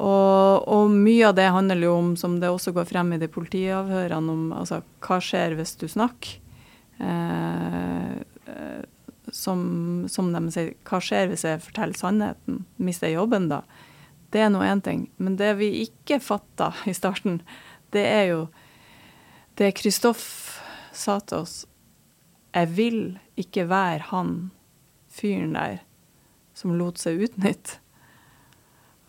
Og, 0.00 0.66
og, 0.66 0.90
mye 0.90 1.28
av 1.28 1.36
det 1.36 1.48
handler 1.52 1.84
jo 1.84 1.94
om, 1.94 2.12
som 2.16 2.38
det 2.42 2.50
også 2.50 2.72
går 2.76 2.88
frem 2.88 3.14
i 3.14 3.20
de 3.20 3.28
politiavhørene, 3.30 4.32
om 4.32 4.52
altså, 4.56 4.80
hva 5.04 5.20
skjer 5.22 5.56
hvis 5.58 5.76
du 5.80 5.86
snakker? 5.92 6.38
Eh, 7.00 8.14
eh, 8.52 8.80
som, 9.32 10.06
som, 10.10 10.30
de 10.34 10.52
sier, 10.52 10.74
hva 10.88 11.00
skjer 11.02 11.30
hvis 11.30 11.46
jeg 11.46 11.62
forteller 11.64 11.98
sannheten? 11.98 12.64
Mister 12.82 13.10
jeg 13.10 13.18
jobben 13.20 13.48
da? 13.50 13.62
Det 14.30 14.44
er 14.44 14.52
nå 14.52 14.62
én 14.62 14.82
ting. 14.84 15.08
Men 15.18 15.38
det 15.40 15.56
vi 15.58 15.72
ikke 15.84 16.20
fatta 16.22 16.70
i 16.90 16.94
starten, 16.96 17.40
det 17.94 18.06
er 18.06 18.24
jo 18.30 18.40
det 19.58 19.74
Kristoff 19.76 20.24
sa 20.96 21.18
til 21.20 21.42
oss. 21.42 21.56
Jeg 22.54 22.70
vil 22.76 23.02
ikke 23.38 23.66
være 23.70 24.08
han 24.10 24.34
fyren 25.10 25.54
der 25.54 25.80
som 26.56 26.74
lot 26.78 27.00
seg 27.00 27.22
utnytte. 27.26 27.78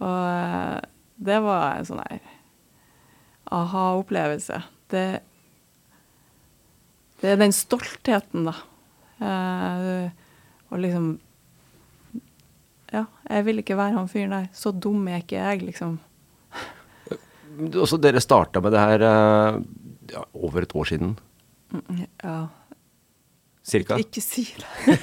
Og 0.02 0.22
eh, 0.28 0.80
det 1.22 1.40
var 1.46 1.78
en 1.78 1.88
sånn 1.88 2.04
her 2.04 2.22
aha-opplevelse. 3.52 4.62
Det, 4.92 5.06
det, 7.22 7.34
er 7.34 7.40
den 7.42 7.54
stoltheten, 7.56 8.48
da. 8.48 8.56
Eh, 9.22 10.08
og 10.72 10.82
liksom 10.82 11.12
Ja, 12.92 13.06
jeg 13.30 13.46
vil 13.48 13.62
ikke 13.62 13.78
være 13.80 13.96
han 13.96 14.10
fyren 14.12 14.34
der. 14.36 14.48
Så 14.56 14.74
dum 14.76 15.06
er 15.08 15.22
ikke 15.22 15.40
jeg, 15.40 15.62
liksom. 15.70 16.00
Også 17.84 18.00
dere 18.02 18.24
starta 18.24 18.60
med 18.64 18.74
det 18.76 18.82
her 18.82 19.06
uh, 19.06 19.62
ja, 20.12 20.26
over 20.34 20.66
et 20.66 20.76
år 20.76 20.90
siden? 20.90 21.14
Mm, 21.72 22.02
ja. 22.24 22.36
Cirka? 23.62 23.96
Ikke 24.02 24.24
si 24.24 24.44
det. 24.58 24.98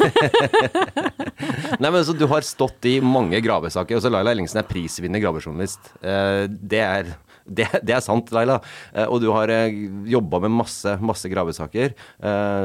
Nei, 1.80 1.90
men 1.90 2.02
så 2.04 2.12
Du 2.16 2.26
har 2.28 2.44
stått 2.44 2.88
i 2.90 2.98
mange 3.00 3.38
gravesaker. 3.44 3.96
Også 3.96 4.10
Laila 4.10 4.34
Ellingsen 4.34 4.60
er 4.60 4.66
prisvinner 4.68 5.22
gravejournalist. 5.22 5.92
Eh, 6.02 6.44
det 6.50 6.82
er, 6.82 7.12
det, 7.48 7.68
det 7.86 7.96
er 7.96 8.04
sant, 8.04 8.30
Laila. 8.34 8.58
Eh, 8.92 9.06
og 9.06 9.22
du 9.24 9.28
har 9.34 9.50
eh, 9.52 9.76
jobba 10.10 10.42
med 10.44 10.56
masse, 10.60 10.96
masse 11.00 11.30
gravesaker. 11.32 11.94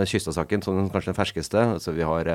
Kystad-saken 0.10 0.63
som 0.66 0.82
kanskje 0.94 1.12
den 1.12 1.20
ferskeste. 1.20 1.68
Altså, 1.78 1.94
vi 1.96 2.06
har 2.08 2.30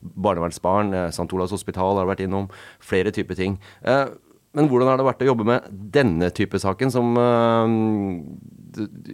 barnevernsbarn, 0.00 0.94
St. 1.08 1.28
Olavs 1.34 1.54
hospital 1.54 2.00
har 2.00 2.08
vært 2.10 2.24
innom. 2.26 2.48
Flere 2.84 3.12
typer 3.14 3.38
ting. 3.38 3.58
Men 3.84 4.68
hvordan 4.70 4.92
har 4.92 5.00
det 5.00 5.06
vært 5.08 5.24
å 5.24 5.30
jobbe 5.32 5.46
med 5.48 5.68
denne 5.94 6.30
type 6.34 6.58
saken, 6.62 6.92
som 6.94 7.14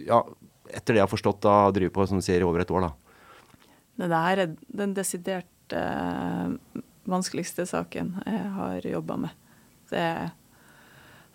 ja, 0.05 0.21
etter 0.71 0.93
det 0.93 1.01
jeg 1.01 1.05
har 1.05 1.11
forstått, 1.11 1.41
da 1.43 1.55
driver 1.73 1.95
på 1.95 2.07
som 2.09 2.21
du 2.21 2.25
sier, 2.25 2.43
i 2.43 2.47
over 2.47 2.63
et 2.63 2.73
år? 2.73 2.87
da? 2.87 2.91
Det 4.01 4.21
her 4.25 4.43
er 4.45 4.53
den 4.81 4.93
desidert 4.97 5.75
eh, 5.75 6.53
vanskeligste 7.09 7.67
saken 7.69 8.15
jeg 8.25 8.53
har 8.57 8.87
jobba 8.87 9.17
med. 9.25 9.35
Det 9.91 10.07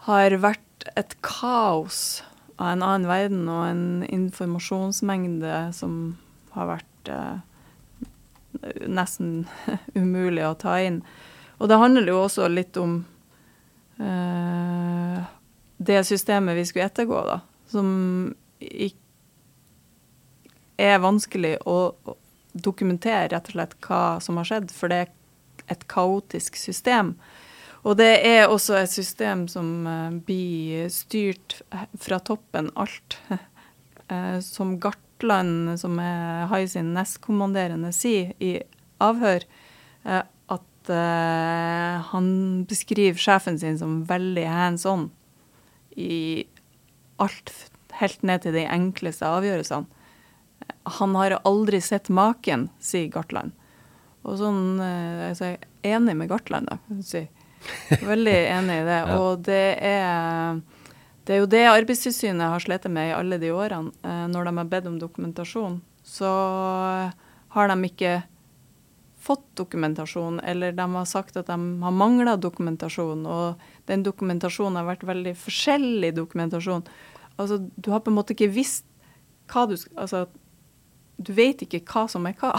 har 0.06 0.38
vært 0.42 0.65
et 0.94 1.16
kaos 1.24 2.22
av 2.56 2.72
en 2.72 2.84
annen 2.84 3.08
verden 3.08 3.48
og 3.52 3.64
en 3.68 4.04
informasjonsmengde 4.08 5.58
som 5.76 6.16
har 6.56 6.70
vært 6.70 7.10
eh, 7.12 8.78
nesten 8.88 9.44
umulig 10.00 10.46
å 10.46 10.56
ta 10.58 10.78
inn. 10.84 11.02
Og 11.58 11.70
det 11.70 11.80
handler 11.80 12.12
jo 12.12 12.22
også 12.24 12.48
litt 12.52 12.76
om 12.80 12.98
eh, 14.00 15.26
det 15.76 16.02
systemet 16.08 16.56
vi 16.56 16.64
skulle 16.68 16.88
ettergå, 16.88 17.22
da, 17.28 17.40
som 17.68 17.90
er 20.76 21.02
vanskelig 21.04 21.56
å, 21.68 21.78
dokumentere 22.56 23.28
rett 23.34 23.50
og 23.50 23.52
slett 23.52 23.74
hva 23.84 24.02
som 24.24 24.38
har 24.40 24.48
skjedd, 24.48 24.70
for 24.72 24.88
det 24.88 25.02
er 25.02 25.10
et 25.72 25.82
kaotisk 25.92 26.56
system. 26.56 27.14
Og 27.86 27.94
det 28.00 28.12
er 28.26 28.48
også 28.50 28.80
et 28.80 28.90
system 28.90 29.46
som 29.50 29.86
uh, 29.86 30.14
blir 30.26 30.88
styrt 30.90 31.60
fra 32.02 32.18
toppen, 32.18 32.72
alt. 32.74 33.18
Uh, 33.30 34.38
som 34.42 34.76
Gartland, 34.82 35.76
som 35.80 36.00
er 36.02 36.48
Hai 36.50 36.64
sin 36.70 36.92
nestkommanderende, 36.96 37.92
sier 37.94 38.34
i 38.42 38.56
avhør, 39.02 39.46
uh, 40.08 40.24
at 40.26 40.62
han 40.86 42.26
beskriver 42.70 43.18
sjefen 43.18 43.56
sin 43.58 43.74
som 43.74 44.04
veldig 44.06 44.44
hands 44.46 44.84
on 44.86 45.08
i 45.98 46.44
alt, 47.18 47.50
helt 47.98 48.22
ned 48.22 48.44
til 48.44 48.54
de 48.54 48.62
enkleste 48.70 49.26
avgjørelsene. 49.26 49.90
Han 51.00 51.16
har 51.18 51.40
aldri 51.42 51.80
sett 51.82 52.06
maken, 52.06 52.68
sier 52.78 53.10
Gartland. 53.10 53.50
Og 54.22 54.38
sånn, 54.38 54.78
altså, 54.78 55.56
Jeg 55.56 55.58
er 55.82 55.98
enig 55.98 56.14
med 56.22 56.30
Gartland, 56.30 56.70
da. 56.70 56.78
kan. 57.02 57.26
Veldig 58.02 58.36
enig 58.52 58.78
i 58.82 58.86
det. 58.86 59.00
ja. 59.08 59.18
Og 59.18 59.42
det 59.46 59.64
er, 59.84 60.60
det 61.26 61.36
er 61.36 61.42
jo 61.42 61.50
det 61.50 61.64
Arbeidstilsynet 61.72 62.54
har 62.54 62.62
slitt 62.62 62.88
med 62.92 63.10
i 63.10 63.16
alle 63.16 63.40
de 63.42 63.52
årene. 63.54 63.92
Uh, 64.06 64.24
når 64.32 64.48
de 64.48 64.56
har 64.60 64.72
bedt 64.72 64.88
om 64.90 64.98
dokumentasjon, 65.02 65.80
så 66.06 66.32
har 67.56 67.70
de 67.72 67.90
ikke 67.90 68.16
fått 69.26 69.46
dokumentasjon, 69.58 70.38
eller 70.46 70.74
de 70.76 70.86
har 70.92 71.06
sagt 71.08 71.38
at 71.40 71.48
de 71.50 71.56
har 71.82 71.94
mangla 71.94 72.36
dokumentasjon. 72.38 73.24
Og 73.26 73.68
den 73.90 74.04
dokumentasjonen 74.06 74.78
har 74.80 74.90
vært 74.92 75.06
veldig 75.08 75.34
forskjellig 75.40 76.12
dokumentasjon. 76.18 76.84
Altså, 77.36 77.58
du 77.74 77.90
har 77.92 78.04
på 78.04 78.12
en 78.12 78.18
måte 78.20 78.36
ikke 78.36 78.52
visst 78.54 78.86
hva 79.50 79.66
du 79.70 79.76
Altså, 79.94 80.26
du 81.16 81.32
vet 81.36 81.62
ikke 81.64 81.82
hva 81.88 82.04
som 82.10 82.26
er 82.28 82.36
hva 82.40 82.52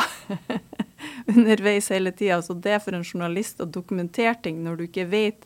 underveis 1.35 1.91
hele 1.93 2.13
tida. 2.15 2.41
Så 2.41 2.57
det 2.57 2.79
for 2.83 2.97
en 2.97 3.05
journalist 3.05 3.61
å 3.61 3.69
dokumentere 3.69 4.35
ting 4.43 4.63
når 4.65 4.79
du 4.79 4.87
ikke 4.87 5.07
vet 5.11 5.45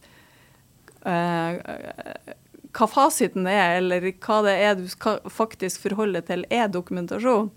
uh, 1.03 1.57
hva 2.71 2.87
fasiten 2.87 3.49
er, 3.51 3.81
eller 3.81 4.07
hva 4.13 4.39
det 4.47 4.55
er 4.63 4.77
du 4.79 4.85
skal 4.91 5.19
faktisk 5.27 5.83
forholde 5.89 6.23
til, 6.27 6.45
er 6.49 6.71
dokumentasjon. 6.71 7.51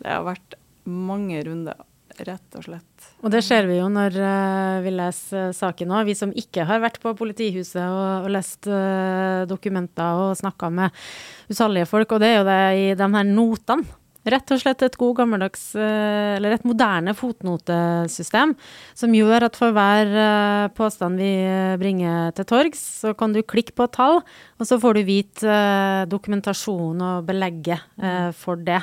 Det 0.00 0.10
har 0.10 0.26
vært 0.26 0.58
mange 0.90 1.38
runder 1.46 1.86
rett 2.26 2.56
og 2.58 2.64
slett. 2.66 3.06
Og 3.22 3.30
det 3.32 3.40
ser 3.46 3.68
vi 3.68 3.78
jo 3.78 3.86
når 3.92 4.16
uh, 4.18 4.80
vi 4.84 4.90
leser 4.92 5.54
saken 5.56 5.94
òg. 5.94 6.08
Vi 6.10 6.18
som 6.18 6.34
ikke 6.36 6.66
har 6.68 6.82
vært 6.82 6.98
på 7.00 7.14
politihuset 7.16 7.80
og, 7.84 8.26
og 8.26 8.34
lest 8.34 8.66
uh, 8.68 9.46
dokumenter 9.48 10.26
og 10.26 10.34
snakka 10.40 10.72
med 10.74 11.00
utallige 11.52 11.88
folk. 11.88 12.12
Og 12.12 12.20
det 12.20 12.32
er 12.32 12.38
jo 12.40 12.48
det 12.50 12.60
i 12.80 12.86
de 12.98 13.10
her 13.14 13.30
notene 13.30 13.99
Rett 14.28 14.52
og 14.52 14.60
slett 14.60 14.82
et 14.84 14.96
god 15.00 15.14
gammeldags, 15.16 15.62
eh, 15.80 16.36
eller 16.36 16.52
et 16.52 16.64
moderne 16.68 17.14
fotnotesystem 17.16 18.52
som 18.92 19.14
gjør 19.16 19.46
at 19.46 19.56
for 19.56 19.72
hver 19.72 20.10
eh, 20.12 20.64
påstand 20.76 21.16
vi 21.16 21.30
eh, 21.40 21.78
bringer 21.80 22.34
til 22.36 22.44
torgs, 22.50 22.82
så 23.00 23.14
kan 23.16 23.32
du 23.32 23.40
klikke 23.40 23.72
på 23.72 23.86
et 23.88 23.94
tall, 23.96 24.20
og 24.60 24.68
så 24.68 24.76
får 24.82 24.98
du 24.98 25.02
vite 25.08 25.54
dokumentasjon 26.12 27.00
og 27.00 27.24
belegget 27.28 27.86
for 28.36 28.60
det. 28.60 28.82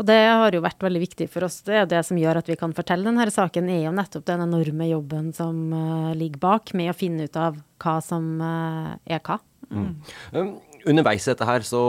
Og 0.00 0.08
det 0.08 0.16
har 0.24 0.54
jo 0.56 0.64
vært 0.64 0.80
veldig 0.84 1.02
viktig 1.02 1.28
for 1.32 1.44
oss. 1.44 1.60
Det 1.66 1.76
er 1.82 1.90
det 1.90 2.00
som 2.08 2.16
gjør 2.16 2.40
at 2.40 2.48
vi 2.48 2.56
kan 2.60 2.72
fortelle 2.76 3.04
denne 3.04 3.28
saken, 3.32 3.68
er 3.68 3.84
jo 3.84 3.94
nettopp 3.96 4.24
den 4.30 4.46
enorme 4.46 4.88
jobben 4.88 5.34
som 5.36 5.68
ligger 6.16 6.40
bak 6.40 6.72
med 6.78 6.94
å 6.94 6.96
finne 6.96 7.28
ut 7.28 7.36
av 7.36 7.60
hva 7.82 7.98
som 8.04 8.40
er 8.40 9.20
hva. 9.20 9.36
Mm. 9.68 10.56
Underveis 10.86 11.26
i 11.26 11.32
dette 11.32 11.46
her 11.48 11.64
så 11.66 11.80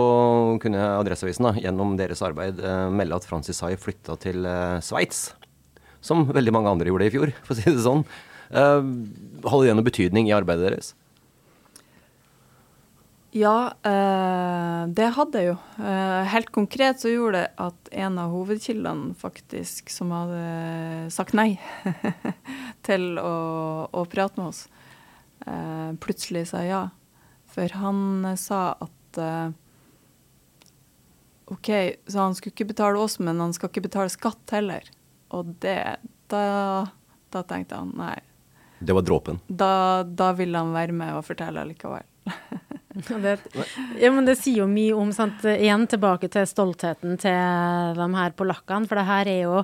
kunne 0.63 0.85
Adresseavisen 0.97 1.45
da, 1.45 1.53
gjennom 1.61 1.93
deres 1.99 2.23
arbeid 2.25 2.61
eh, 2.63 2.87
melde 2.93 3.19
at 3.19 3.27
Francis 3.29 3.61
Hai 3.65 3.75
flytta 3.79 4.17
til 4.21 4.47
eh, 4.49 4.79
Sveits. 4.85 5.29
Som 6.01 6.25
veldig 6.31 6.53
mange 6.55 6.71
andre 6.71 6.89
gjorde 6.89 7.09
i 7.09 7.13
fjor, 7.13 7.33
for 7.43 7.53
å 7.53 7.59
si 7.59 7.67
det 7.67 7.83
sånn. 7.83 8.05
Eh, 8.49 8.81
hadde 9.45 9.61
det 9.67 9.77
noen 9.77 9.87
betydning 9.87 10.31
i 10.31 10.35
arbeidet 10.35 10.69
deres? 10.69 10.93
Ja, 13.35 13.73
eh, 13.85 14.87
det 14.89 15.11
hadde 15.13 15.43
jo. 15.43 15.55
Eh, 15.77 16.23
helt 16.33 16.49
konkret 16.51 17.03
så 17.03 17.11
gjorde 17.11 17.43
det 17.43 17.49
at 17.61 17.91
en 17.93 18.17
av 18.17 18.33
hovedkildene 18.33 19.13
faktisk 19.21 19.91
som 19.93 20.09
hadde 20.15 21.11
sagt 21.13 21.35
nei 21.37 21.59
til 22.87 23.19
å, 23.21 23.35
å 23.93 24.05
prate 24.09 24.41
med 24.41 24.49
oss, 24.49 24.63
eh, 25.45 25.91
plutselig 26.01 26.47
sa 26.49 26.63
ja. 26.65 26.87
For 27.53 27.75
han 27.81 28.25
eh, 28.25 28.37
sa 28.39 28.61
at 28.77 29.19
uh, 29.19 29.49
OK, 31.49 31.69
så 32.07 32.19
han 32.19 32.37
skulle 32.37 32.53
ikke 32.53 32.71
betale 32.73 33.01
oss, 33.01 33.17
men 33.19 33.41
han 33.41 33.53
skal 33.55 33.71
ikke 33.71 33.87
betale 33.87 34.13
skatt 34.13 34.55
heller. 34.57 34.85
Og 35.33 35.55
det 35.63 35.81
Da, 36.29 36.85
da 37.33 37.41
tenkte 37.49 37.79
han 37.79 37.95
nei. 37.97 38.19
Det 38.79 38.93
var 38.93 39.01
dråpen? 39.01 39.39
Da, 39.47 40.03
da 40.03 40.31
ville 40.37 40.57
han 40.61 40.75
være 40.75 40.93
med 40.95 41.15
og 41.17 41.25
fortelle 41.25 41.63
likevel. 41.67 42.05
det, 43.23 43.33
ja, 43.97 44.11
men 44.13 44.27
det 44.27 44.37
sier 44.37 44.61
jo 44.61 44.67
mye 44.69 44.93
om 44.95 45.09
sant? 45.15 45.41
Igjen 45.43 45.87
tilbake 45.89 46.29
til 46.31 46.45
stoltheten 46.47 47.17
til 47.19 47.97
de 47.97 48.07
her 48.13 48.37
polakkene. 48.37 48.87
For 48.87 49.01
det 49.01 49.07
her 49.09 49.31
er 49.33 49.41
jo 49.47 49.63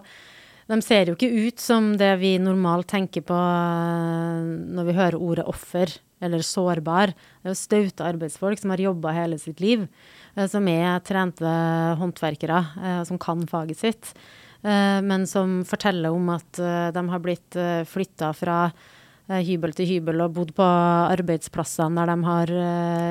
De 0.66 0.82
ser 0.82 1.12
jo 1.12 1.14
ikke 1.14 1.30
ut 1.30 1.62
som 1.62 1.94
det 2.02 2.16
vi 2.18 2.34
normalt 2.42 2.90
tenker 2.90 3.22
på 3.22 3.38
eh, 3.38 4.50
når 4.74 4.88
vi 4.90 4.98
hører 4.98 5.22
ordet 5.22 5.46
offer 5.46 5.94
eller 6.24 6.44
sårbar. 6.46 7.14
Det 7.42 7.50
er 7.50 7.54
jo 7.54 7.60
staute 7.60 8.08
arbeidsfolk 8.08 8.62
som 8.62 8.74
har 8.74 8.84
jobba 8.84 9.14
hele 9.16 9.40
sitt 9.42 9.62
liv, 9.64 9.88
eh, 10.36 10.48
som 10.52 10.68
er 10.72 11.00
trente 11.06 11.56
håndverkere, 12.00 12.60
eh, 12.82 13.04
som 13.04 13.20
kan 13.20 13.46
faget 13.48 13.82
sitt, 13.82 14.14
eh, 14.64 15.02
men 15.02 15.28
som 15.28 15.64
forteller 15.68 16.14
om 16.14 16.30
at 16.30 16.52
de 16.94 17.10
har 17.10 17.20
blitt 17.20 17.58
flytta 17.86 18.34
fra 18.34 18.72
hybel 19.26 19.74
til 19.74 19.88
hybel 19.90 20.22
og 20.22 20.36
bodd 20.36 20.52
på 20.54 20.66
arbeidsplassene 21.10 21.98
der 21.98 22.12
de 22.14 22.24
har 22.24 22.48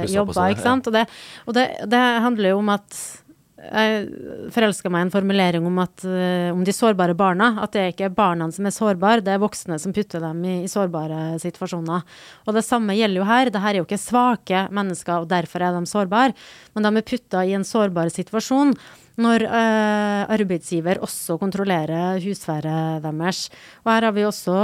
jobba. 0.07 0.47
Og, 0.87 0.93
det, 0.93 1.07
og 1.47 1.55
det, 1.55 1.65
det 1.91 2.03
handler 2.23 2.55
jo 2.55 2.59
om 2.59 2.69
at 2.71 3.24
jeg 3.65 4.51
forelska 4.55 4.91
meg 4.93 5.03
i 5.03 5.07
en 5.07 5.13
formulering 5.13 5.67
om, 5.69 5.79
at, 5.83 6.05
uh, 6.07 6.51
om 6.55 6.65
de 6.67 6.75
sårbare 6.75 7.17
barna. 7.19 7.53
At 7.63 7.75
det 7.75 7.83
er 7.83 7.95
ikke 7.95 8.11
barna 8.15 8.49
som 8.55 8.69
er 8.69 8.75
sårbare, 8.75 9.25
det 9.25 9.35
er 9.35 9.43
voksne 9.43 9.79
som 9.81 9.95
putter 9.97 10.23
dem 10.25 10.43
i, 10.45 10.57
i, 10.65 10.71
sårbare 10.71 11.39
situasjoner. 11.43 12.05
Og 12.45 12.59
det 12.59 12.65
samme 12.67 12.97
gjelder 12.99 13.23
jo 13.23 13.29
her. 13.29 13.51
Dette 13.51 13.63
er 13.71 13.81
jo 13.81 13.87
ikke 13.87 14.01
svake 14.01 14.67
mennesker, 14.75 15.25
og 15.25 15.31
derfor 15.33 15.65
er 15.65 15.79
de 15.79 15.91
sårbare. 15.91 16.37
Men 16.75 16.87
de 16.87 16.93
er 17.01 17.09
putta 17.09 17.45
i 17.45 17.57
en 17.57 17.67
sårbar 17.67 18.13
situasjon 18.13 18.77
når 19.15 19.45
øh, 19.47 20.23
arbeidsgiver 20.35 20.99
også 21.07 21.37
kontrollerer 21.39 22.19
husværet 22.25 23.05
deres. 23.05 23.45
Og 23.85 23.93
her 23.93 24.09
har 24.09 24.17
vi 24.17 24.25
også 24.27 24.57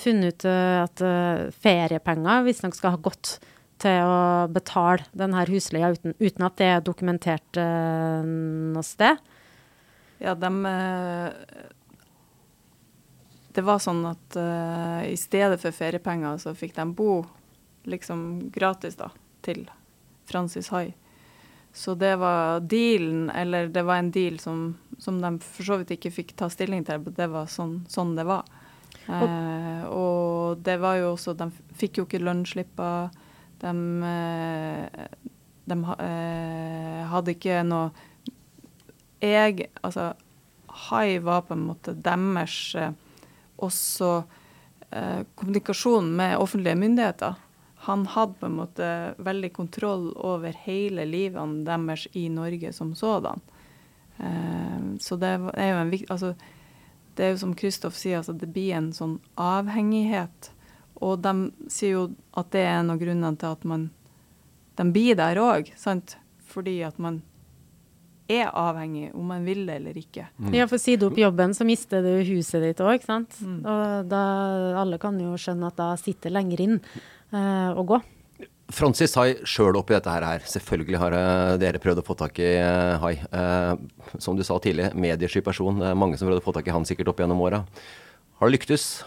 funnet 0.00 0.40
ut 0.40 0.46
at 0.48 1.02
feriepenger 1.60 2.46
visstnok 2.46 2.78
skal 2.78 2.96
ha 2.96 3.02
gått 3.04 3.36
å 3.90 4.48
betale 4.52 5.04
denne 5.12 5.44
husleia 5.48 5.92
uten, 5.94 6.14
uten, 6.18 6.46
at 6.46 6.58
det 6.60 6.68
er 6.70 6.84
dokumentert 6.84 7.60
uh, 7.60 8.24
noe 8.24 8.84
sted? 8.86 9.20
Ja, 10.22 10.32
de 10.38 10.50
eh, 10.70 11.30
Det 13.54 13.64
var 13.66 13.82
sånn 13.82 14.04
at 14.08 14.36
uh, 14.38 15.02
i 15.04 15.16
stedet 15.20 15.60
for 15.60 15.74
feriepenger 15.74 16.38
så 16.40 16.54
fikk 16.56 16.76
de 16.78 16.86
bo 16.96 17.24
liksom 17.84 18.48
gratis 18.54 18.96
da, 18.96 19.10
til 19.44 19.66
Francis 20.30 20.70
Hai. 20.72 20.94
Så 21.74 21.96
det 21.98 22.16
var 22.16 22.60
dealen, 22.60 23.28
eller 23.30 23.68
det 23.68 23.82
var 23.82 23.98
en 23.98 24.10
deal 24.14 24.38
som, 24.38 24.76
som 24.98 25.18
de 25.20 25.32
for 25.42 25.66
så 25.66 25.80
vidt 25.80 25.96
ikke 25.96 26.12
fikk 26.14 26.36
ta 26.38 26.46
stilling 26.48 26.84
til. 26.86 27.02
men 27.02 27.16
Det 27.18 27.26
var 27.32 27.50
sånn, 27.50 27.80
sånn 27.90 28.14
det 28.14 28.24
var. 28.28 28.46
Eh, 29.08 29.82
og 29.90 30.62
det 30.64 30.78
var 30.80 30.96
jo 30.96 31.10
også 31.12 31.34
De 31.36 31.50
fikk 31.76 31.98
jo 31.98 32.06
ikke 32.06 32.22
lønnsslipper. 32.22 33.10
De, 33.64 34.02
eh, 34.04 35.06
de 35.64 35.78
eh, 35.98 37.00
hadde 37.08 37.34
ikke 37.34 37.62
noe 37.64 37.90
Jeg 39.24 39.70
Altså, 39.80 40.12
Hai 40.88 41.18
var 41.24 41.46
på 41.48 41.56
en 41.56 41.68
måte 41.70 41.94
deres 41.96 42.74
eh, 42.76 42.92
også 43.62 44.24
kommunikasjon 45.34 46.06
med 46.14 46.36
offentlige 46.38 46.76
myndigheter. 46.78 47.34
Han 47.86 48.04
hadde 48.06 48.36
på 48.38 48.46
en 48.46 48.58
måte 48.60 48.88
veldig 49.18 49.48
kontroll 49.56 50.04
over 50.14 50.54
hele 50.66 51.02
livet 51.08 51.64
deres 51.66 52.04
i 52.14 52.28
Norge 52.30 52.70
som 52.72 52.92
sådan. 52.94 53.40
så 55.00 55.16
det 55.16 55.32
er 55.54 55.72
jo 55.72 55.80
en 55.80 55.90
viktig 55.90 56.10
altså, 56.10 56.34
Det 57.16 57.24
er 57.24 57.30
jo 57.32 57.38
som 57.38 57.54
Kristoff 57.54 57.96
sier, 57.96 58.18
altså, 58.18 58.32
det 58.32 58.52
blir 58.52 58.76
en 58.76 58.92
sånn 58.92 59.18
avhengighet 59.34 60.52
og 61.02 61.20
de 61.24 61.34
sier 61.72 61.96
jo 61.96 62.06
at 62.38 62.50
det 62.54 62.62
er 62.64 62.78
en 62.78 62.94
av 62.94 63.00
grunnene 63.00 63.36
til 63.40 63.54
at 63.56 63.68
man 63.68 63.88
de 64.78 64.86
blir 64.90 65.18
der 65.18 65.38
òg, 65.38 65.70
sant. 65.78 66.16
Fordi 66.50 66.80
at 66.86 66.98
man 67.02 67.20
er 68.30 68.48
avhengig, 68.56 69.10
om 69.14 69.26
man 69.28 69.44
vil 69.46 69.64
det 69.68 69.76
eller 69.80 69.98
ikke. 70.00 70.28
Mm. 70.38 70.54
Ja, 70.56 70.66
for 70.70 70.80
sier 70.80 71.00
du 71.00 71.08
opp 71.10 71.18
jobben, 71.20 71.52
så 71.56 71.66
mister 71.66 72.02
du 72.04 72.12
huset 72.24 72.62
ditt 72.64 72.80
òg, 72.82 72.96
ikke 72.98 73.10
sant. 73.10 73.36
Mm. 73.44 73.60
Og 73.60 74.10
da, 74.10 74.24
alle 74.80 74.98
kan 75.02 75.18
jo 75.20 75.36
skjønne 75.40 75.70
at 75.70 75.78
da 75.78 75.92
sitter 76.00 76.32
lenger 76.32 76.64
inn 76.64 76.78
uh, 76.80 77.74
å 77.76 77.84
gå. 77.86 78.00
Francis 78.72 79.12
Hai 79.20 79.34
sjøl 79.44 79.76
oppi 79.76 79.92
dette 79.92 80.10
her. 80.10 80.46
Selvfølgelig 80.48 81.00
har 81.02 81.16
uh, 81.18 81.56
dere 81.60 81.82
prøvd 81.82 82.00
å 82.00 82.06
få 82.06 82.16
tak 82.18 82.40
i 82.42 82.54
uh, 82.56 82.96
Hai. 83.02 83.18
Uh, 83.28 84.16
som 84.16 84.38
du 84.38 84.44
sa 84.46 84.56
tidlig, 84.62 84.88
mediesky 84.96 85.44
person. 85.44 85.82
Det 85.82 85.92
er 85.92 86.00
mange 86.00 86.18
som 86.18 86.30
prøvde 86.30 86.42
å 86.42 86.48
få 86.48 86.56
tak 86.56 86.70
i 86.70 86.74
han 86.74 86.88
sikkert 86.88 87.12
opp 87.12 87.20
gjennom 87.20 87.44
åra. 87.44 87.64
Har 88.40 88.48
det 88.48 88.56
lyktes? 88.56 89.04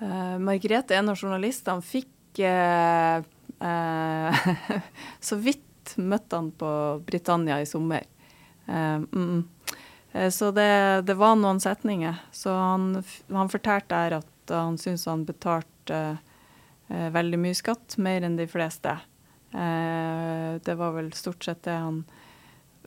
Uh, 0.00 0.38
Margrethe, 0.40 0.96
en 0.96 1.12
av 1.12 1.20
journalistene, 1.20 1.84
fikk 1.84 2.40
uh, 2.44 3.20
uh, 3.60 4.42
så 5.28 5.38
vidt 5.40 5.94
møtte 6.00 6.38
han 6.38 6.50
på 6.56 6.72
Britannia 7.06 7.60
i 7.60 7.68
sommer. 7.68 8.04
Mm, 8.70 9.40
så 10.30 10.50
det, 10.54 11.02
det, 11.08 11.16
var 11.18 11.34
noen 11.40 11.58
setninger. 11.58 12.20
Så 12.30 12.52
han, 12.54 12.92
han 13.32 13.50
fortalte 13.50 13.96
der 13.96 14.20
at 14.20 14.52
han 14.54 14.78
syntes 14.78 15.06
han 15.06 15.24
betalte 15.24 16.18
eh, 16.88 17.08
veldig 17.10 17.38
mye 17.38 17.54
skatt, 17.54 17.96
mer 17.96 18.26
enn 18.26 18.38
de 18.38 18.46
fleste. 18.50 18.96
Eh, 19.52 20.60
det 20.62 20.76
var 20.78 20.94
vel 20.96 21.12
stort 21.16 21.44
sett 21.44 21.62
det 21.66 21.76
han 21.76 22.04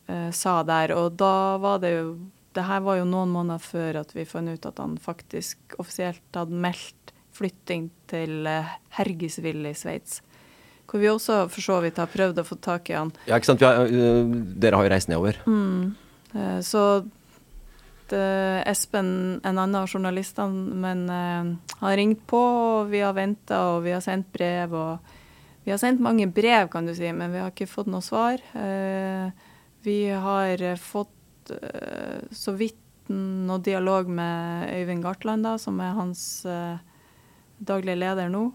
eh, 0.08 0.30
sa 0.32 0.62
der. 0.68 0.96
Og 0.98 1.18
da 1.20 1.58
var 1.64 1.84
det 1.84 1.94
jo 1.96 2.08
Det 2.54 2.66
her 2.68 2.84
var 2.86 3.00
jo 3.00 3.08
noen 3.10 3.32
måneder 3.34 3.62
før 3.64 4.04
at 4.04 4.14
vi 4.14 4.28
fant 4.30 4.52
ut 4.52 4.66
at 4.70 4.82
han 4.82 4.98
faktisk 5.02 5.78
offisielt 5.82 6.38
hadde 6.38 6.60
meldt 6.66 7.14
flytting 7.34 7.90
til 8.12 8.46
eh, 8.50 8.78
Hergisville 8.98 9.74
i 9.74 9.78
Sveits. 9.78 10.22
Hvor 10.90 11.02
vi 11.02 11.10
også 11.10 11.40
for 11.50 11.66
så 11.66 11.80
vidt 11.82 11.98
har 11.98 12.12
prøvd 12.12 12.44
å 12.44 12.46
få 12.46 12.60
tak 12.62 12.92
i 12.92 12.98
han. 12.98 13.10
Ja, 13.26 13.40
ikke 13.40 13.50
sant. 13.50 13.64
Har, 13.66 13.88
øh, 13.88 14.30
dere 14.62 14.78
har 14.78 14.86
jo 14.86 14.94
reist 14.94 15.10
nedover. 15.10 15.40
Mm. 15.50 15.96
Uh, 16.36 16.60
så 16.66 16.84
det, 18.12 18.22
Espen, 18.70 19.10
en 19.42 19.58
annen 19.58 19.80
av 19.80 19.90
journalistene, 19.90 20.76
men 20.84 21.04
øh, 21.10 21.50
har 21.80 21.98
ringt 21.98 22.22
på, 22.30 22.38
og 22.38 22.92
vi 22.92 23.02
har 23.02 23.16
venta, 23.18 23.64
og 23.74 23.88
vi 23.88 23.96
har 23.96 24.04
sendt 24.06 24.30
brev. 24.36 24.76
og 24.78 25.66
Vi 25.66 25.74
har 25.74 25.82
sendt 25.82 26.04
mange 26.04 26.28
brev, 26.30 26.70
kan 26.70 26.86
du 26.86 26.94
si, 26.94 27.10
men 27.10 27.34
vi 27.34 27.42
har 27.42 27.50
ikke 27.50 27.72
fått 27.72 27.90
noe 27.90 28.04
svar. 28.06 28.44
vi 29.84 29.98
har 30.12 30.62
fått 30.78 31.16
så 32.32 32.54
vidt 32.56 32.80
noe 33.10 33.60
dialog 33.60 34.08
med 34.08 34.70
Øyvind 34.72 35.04
Gartland, 35.04 35.44
da, 35.44 35.58
som 35.60 35.80
er 35.84 35.98
hans 35.98 36.44
daglige 37.60 38.00
leder 38.00 38.32
nå. 38.32 38.46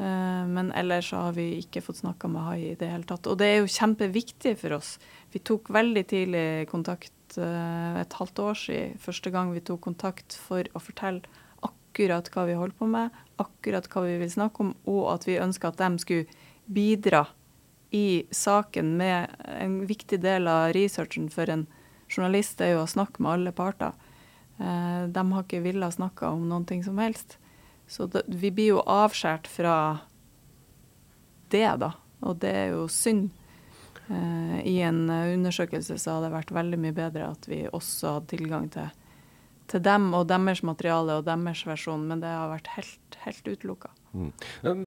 Eh, 0.00 0.44
men 0.48 0.72
ellers 0.72 1.10
har 1.12 1.34
vi 1.36 1.46
ikke 1.60 1.82
fått 1.84 2.00
snakka 2.00 2.28
med 2.30 2.46
Hai 2.46 2.60
i 2.70 2.76
det 2.78 2.88
hele 2.88 3.08
tatt. 3.08 3.26
Og 3.28 3.38
det 3.40 3.48
er 3.48 3.58
jo 3.60 3.72
kjempeviktig 3.72 4.54
for 4.60 4.78
oss. 4.78 4.94
Vi 5.34 5.42
tok 5.44 5.68
veldig 5.74 6.04
tidlig 6.08 6.46
kontakt, 6.70 7.36
eh, 7.36 8.00
et 8.00 8.16
halvt 8.16 8.44
år 8.46 8.54
siden, 8.54 8.98
første 8.98 9.30
gang 9.30 9.52
vi 9.52 9.60
tok 9.60 9.80
kontakt 9.80 10.38
for 10.46 10.64
å 10.74 10.80
fortelle 10.80 11.22
akkurat 11.62 12.30
hva 12.32 12.46
vi 12.46 12.56
holder 12.56 12.78
på 12.78 12.88
med, 12.88 13.10
akkurat 13.38 13.88
hva 13.90 14.06
vi 14.06 14.16
vil 14.22 14.30
snakke 14.30 14.60
om, 14.60 14.74
og 14.86 15.12
at 15.14 15.26
vi 15.28 15.42
ønska 15.42 15.68
at 15.68 15.76
de 15.82 15.98
skulle 15.98 16.26
bidra 16.70 17.26
i 17.92 18.24
saken 18.30 18.96
med 18.96 19.28
en 19.42 19.80
viktig 19.86 20.20
del 20.22 20.46
av 20.46 20.72
researchen 20.72 21.28
for 21.28 21.50
en 21.50 21.66
journalist 22.10 22.60
er 22.60 22.74
jo 22.74 22.84
å 22.84 22.90
snakke 22.90 23.22
med 23.22 23.32
alle 23.32 23.52
parter. 23.56 23.94
Eh, 24.58 25.06
de 25.08 25.24
har 25.32 25.44
ikke 25.44 25.62
villet 25.64 25.96
snakke 25.96 26.28
om 26.28 26.48
noen 26.50 26.66
ting 26.68 26.82
som 26.84 26.98
helst. 27.00 27.38
Så 27.90 28.06
vi 28.26 28.50
blir 28.50 28.76
jo 28.76 28.84
avskåret 28.86 29.48
fra 29.50 29.74
det, 31.50 31.66
da. 31.82 31.94
Og 32.20 32.38
det 32.42 32.52
er 32.54 32.74
jo 32.74 32.86
synd. 32.92 33.30
Eh, 34.08 34.58
I 34.66 34.76
en 34.86 35.06
undersøkelse 35.10 35.98
så 35.98 36.16
hadde 36.16 36.28
det 36.28 36.36
vært 36.36 36.54
veldig 36.54 36.82
mye 36.82 36.96
bedre 36.96 37.30
at 37.32 37.48
vi 37.50 37.64
også 37.70 38.18
hadde 38.18 38.32
tilgang 38.34 38.68
til, 38.74 38.92
til 39.70 39.82
dem 39.86 40.12
og 40.18 40.28
deres 40.30 40.64
materiale 40.66 41.20
og 41.20 41.26
deres 41.30 41.64
versjon, 41.66 42.06
men 42.10 42.22
det 42.22 42.30
har 42.34 42.52
vært 42.52 42.74
helt, 42.76 43.20
helt 43.24 43.52
utelukka. 43.54 43.94
Mm. 44.12 44.86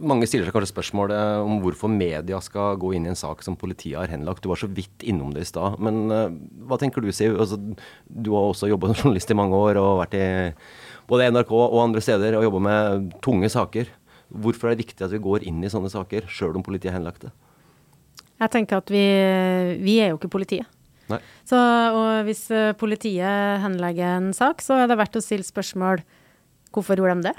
Mange 0.00 0.24
stiller 0.28 0.48
seg 0.48 0.54
kanskje 0.56 0.72
spørsmålet 0.72 1.42
om 1.44 1.58
hvorfor 1.60 1.90
media 1.92 2.38
skal 2.40 2.78
gå 2.80 2.94
inn 2.96 3.04
i 3.04 3.10
en 3.12 3.18
sak 3.18 3.42
som 3.44 3.58
politiet 3.60 3.98
har 3.98 4.08
henlagt. 4.12 4.40
Du 4.40 4.48
var 4.48 4.60
så 4.60 4.68
vidt 4.70 5.04
innom 5.04 5.34
det 5.34 5.44
i 5.44 5.50
stad. 5.50 5.76
Men 5.82 6.02
uh, 6.08 6.32
hva 6.68 6.78
tenker 6.80 7.04
du, 7.04 7.10
Siv? 7.12 7.36
Altså, 7.36 7.58
du 8.08 8.32
har 8.32 8.48
også 8.48 8.70
jobba 8.70 8.90
som 8.90 8.98
journalist 9.02 9.32
i 9.32 9.36
mange 9.36 9.58
år 9.58 9.80
og 9.82 10.00
vært 10.00 10.16
i 10.16 10.26
både 11.10 11.28
NRK 11.34 11.52
og 11.58 11.78
andre 11.82 12.02
steder 12.04 12.38
og 12.38 12.46
jobba 12.48 12.64
med 12.64 13.12
tunge 13.24 13.52
saker. 13.52 13.92
Hvorfor 14.30 14.70
er 14.70 14.76
det 14.76 14.86
viktig 14.86 15.04
at 15.04 15.12
vi 15.12 15.22
går 15.22 15.46
inn 15.50 15.60
i 15.66 15.72
sånne 15.72 15.90
saker, 15.92 16.28
sjøl 16.30 16.56
om 16.56 16.64
politiet 16.64 16.92
har 16.92 17.00
henlagt 17.00 17.26
det? 17.26 17.34
Jeg 18.40 18.54
tenker 18.54 18.80
at 18.80 18.92
vi, 18.92 19.04
vi 19.82 19.98
er 20.00 20.14
jo 20.14 20.20
ikke 20.20 20.32
politiet. 20.32 20.70
Nei. 21.10 21.18
Så, 21.48 21.58
og 21.58 22.24
hvis 22.28 22.44
eh, 22.54 22.72
politiet 22.78 23.60
henlegger 23.64 24.16
en 24.20 24.30
sak, 24.36 24.62
så 24.64 24.78
er 24.78 24.90
det 24.90 24.98
verdt 25.00 25.18
å 25.18 25.24
stille 25.24 25.46
spørsmål 25.46 26.04
hvorfor 26.70 27.00
gjorde 27.00 27.18
de 27.18 27.30
det? 27.30 27.36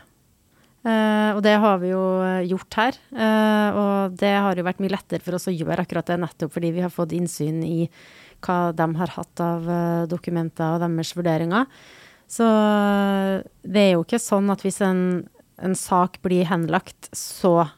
Uh, 0.81 1.37
og 1.37 1.43
det 1.45 1.53
har 1.61 1.77
vi 1.81 1.91
jo 1.91 2.03
gjort 2.49 2.77
her. 2.79 2.99
Uh, 3.13 3.69
og 3.81 4.15
det 4.17 4.31
har 4.33 4.57
jo 4.57 4.65
vært 4.65 4.81
mye 4.81 4.93
lettere 4.95 5.21
for 5.21 5.37
oss 5.37 5.49
å 5.51 5.55
gjøre 5.55 5.85
akkurat 5.85 6.09
det, 6.09 6.19
nettopp 6.23 6.55
fordi 6.55 6.73
vi 6.73 6.85
har 6.85 6.93
fått 6.93 7.13
innsyn 7.17 7.61
i 7.67 7.83
hva 8.41 8.71
de 8.73 8.87
har 8.97 9.13
hatt 9.17 9.43
av 9.45 9.67
uh, 9.69 10.07
dokumenter 10.09 10.77
og 10.77 10.81
deres 10.85 11.13
vurderinger. 11.17 11.69
Så 12.31 12.47
det 13.67 13.81
er 13.83 13.93
jo 13.97 14.05
ikke 14.05 14.21
sånn 14.21 14.49
at 14.53 14.61
hvis 14.63 14.79
en 14.87 15.01
en 15.61 15.77
sak 15.77 16.19
blir 16.25 16.47
henlagt, 16.49 17.09
så 17.15 17.69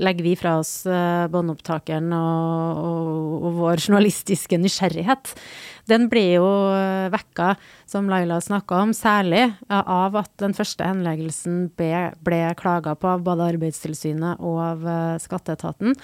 legger 0.00 0.24
vi 0.24 0.34
fra 0.38 0.56
oss 0.60 0.84
uh, 0.88 1.26
båndopptakeren 1.32 2.10
og, 2.16 2.80
og, 2.80 3.34
og, 3.40 3.58
vår 3.58 3.82
journalistiske 3.84 4.58
nysgjerrighet. 4.60 5.32
Den 5.90 6.08
ble 6.12 6.24
jo 6.36 6.48
uh, 6.72 7.10
vekka, 7.12 7.54
som 7.90 8.10
Laila 8.10 8.40
snakka 8.44 8.82
om, 8.84 8.94
særlig 8.96 9.46
uh, 9.70 9.80
av 9.80 10.18
at 10.22 10.32
den 10.42 10.56
første 10.56 10.86
henleggelsen 10.86 11.68
ble, 11.78 12.10
ble 12.24 12.42
klaga 12.60 12.96
på 12.98 13.10
av 13.14 13.24
både 13.26 13.50
Arbeidstilsynet 13.54 14.42
og 14.44 14.60
av 14.64 14.86
skatteetaten. 15.22 15.96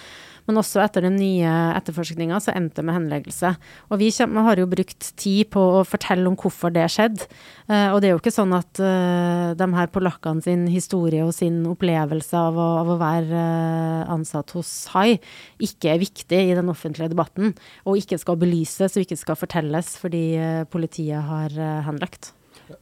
Men 0.47 0.61
også 0.61 0.81
etter 0.85 1.05
den 1.07 1.17
nye 1.19 1.51
etterforskninga 1.77 2.39
så 2.43 2.55
endte 2.55 2.81
det 2.81 2.87
med 2.87 2.97
henleggelse. 2.97 3.53
Og 3.91 4.01
vi 4.01 4.11
har 4.15 4.61
jo 4.61 4.69
brukt 4.71 5.11
tid 5.19 5.51
på 5.55 5.63
å 5.81 5.85
fortelle 5.87 6.29
om 6.31 6.37
hvorfor 6.39 6.73
det 6.75 6.87
skjedde. 6.93 7.27
Uh, 7.67 7.91
og 7.95 8.01
det 8.01 8.09
er 8.09 8.15
jo 8.15 8.21
ikke 8.21 8.35
sånn 8.35 8.55
at 8.57 8.81
uh, 8.83 9.57
de 9.59 9.69
her 9.75 9.91
polakkene 9.91 10.45
sin 10.45 10.67
historie 10.71 11.25
og 11.27 11.35
sin 11.35 11.59
opplevelse 11.67 12.39
av 12.39 12.59
å, 12.59 12.69
av 12.83 12.95
å 12.95 12.99
være 13.01 13.43
uh, 13.43 14.15
ansatt 14.15 14.55
hos 14.55 14.73
Hai 14.95 15.19
ikke 15.63 15.93
er 15.93 16.03
viktig 16.03 16.43
i 16.53 16.55
den 16.57 16.71
offentlige 16.71 17.11
debatten, 17.11 17.55
og 17.85 17.99
ikke 17.99 18.19
skal 18.23 18.39
belyses 18.39 18.95
og 18.95 19.03
ikke 19.03 19.19
skal 19.19 19.39
fortelles 19.39 19.97
fordi 19.99 20.25
politiet 20.71 21.27
har 21.27 21.55
henlagt. 21.87 22.31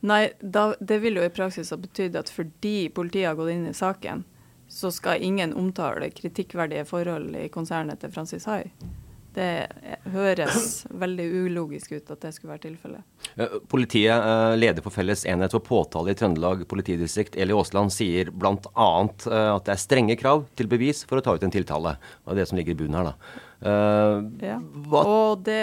Nei, 0.06 0.28
da, 0.40 0.72
det 0.80 1.00
vil 1.02 1.18
jo 1.18 1.24
i 1.24 1.32
praksis 1.32 1.72
ha 1.74 1.78
betydd 1.80 2.16
at 2.18 2.30
fordi 2.32 2.88
politiet 2.94 3.30
har 3.30 3.38
gått 3.38 3.52
inn 3.52 3.66
i 3.68 3.76
saken, 3.76 4.24
så 4.74 4.90
skal 4.90 5.22
ingen 5.22 5.54
omtale 5.54 6.10
kritikkverdige 6.10 6.84
forhold 6.84 7.36
i 7.38 7.48
konsernet 7.48 8.00
til 8.02 8.10
Francis 8.10 8.46
Hai. 8.50 8.64
Det 9.34 9.66
høres 10.14 10.84
veldig 11.04 11.24
ulogisk 11.44 11.92
ut 11.94 12.10
at 12.10 12.22
det 12.22 12.32
skulle 12.34 12.52
være 12.52 12.64
tilfellet. 12.68 13.30
Politiet, 13.70 14.14
eh, 14.14 14.54
leder 14.58 14.82
for 14.82 14.94
Felles 14.94 15.24
enhet 15.30 15.54
for 15.54 15.62
påtale 15.62 16.10
i 16.10 16.18
Trøndelag 16.18 16.66
politidistrikt, 16.70 17.38
Eli 17.38 17.54
Aasland, 17.54 17.94
sier 17.94 18.30
bl.a. 18.30 18.58
Eh, 18.58 19.48
at 19.54 19.66
det 19.66 19.74
er 19.74 19.82
strenge 19.82 20.18
krav 20.18 20.44
til 20.58 20.70
bevis 20.70 21.02
for 21.06 21.18
å 21.18 21.24
ta 21.26 21.34
ut 21.34 21.46
en 21.46 21.54
tiltale. 21.54 21.96
Det 22.22 22.34
er 22.34 22.42
det 22.42 22.48
som 22.50 22.58
ligger 22.58 22.74
i 22.74 22.80
bunnen 22.82 22.98
her, 22.98 23.12
da. 23.12 23.40
Ja, 24.44 24.58
og 25.00 25.46
det, 25.46 25.60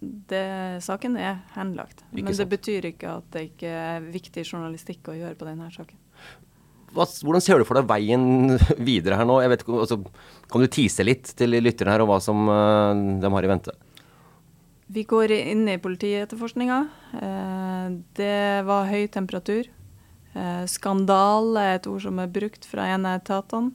det, 0.00 0.46
saken 0.82 1.14
er 1.20 1.44
henlagt. 1.54 2.02
Men 2.10 2.32
det 2.32 2.48
betyr 2.50 2.88
ikke 2.90 3.20
at 3.20 3.28
det 3.36 3.44
ikke 3.52 3.76
er 3.84 4.10
viktig 4.10 4.48
journalistikk 4.48 5.12
å 5.12 5.20
gjøre 5.20 5.38
på 5.38 5.46
denne 5.46 5.70
saken 5.70 6.00
hva, 6.96 7.04
hvordan 7.04 7.44
ser 7.44 7.60
du 7.60 7.66
for 7.68 7.78
deg 7.78 7.88
veien 7.90 8.56
videre 8.88 9.18
her 9.20 9.28
nå? 9.28 9.38
Vet, 9.52 9.66
altså, 9.68 10.00
kan 10.50 10.62
du 10.62 10.70
tise 10.72 11.04
litt 11.06 11.34
til 11.36 11.58
lytterne 11.60 11.94
her 11.94 12.04
om 12.04 12.10
hva 12.10 12.20
som 12.24 12.48
uh, 12.48 13.20
de 13.20 13.32
har 13.36 13.46
i 13.46 13.52
vente? 13.52 13.74
Vi 14.86 15.02
går 15.08 15.34
inn 15.34 15.64
i 15.66 15.80
politietterforskninga. 15.82 16.76
Eh, 17.18 17.86
det 18.14 18.66
var 18.68 18.86
høy 18.86 19.08
temperatur. 19.10 19.66
Eh, 20.30 20.62
skandale 20.70 21.64
er 21.64 21.80
et 21.80 21.88
ord 21.90 22.04
som 22.04 22.20
er 22.22 22.30
brukt 22.30 22.68
fra 22.70 22.84
en 22.94 23.08
av 23.08 23.18
etatene. 23.18 23.74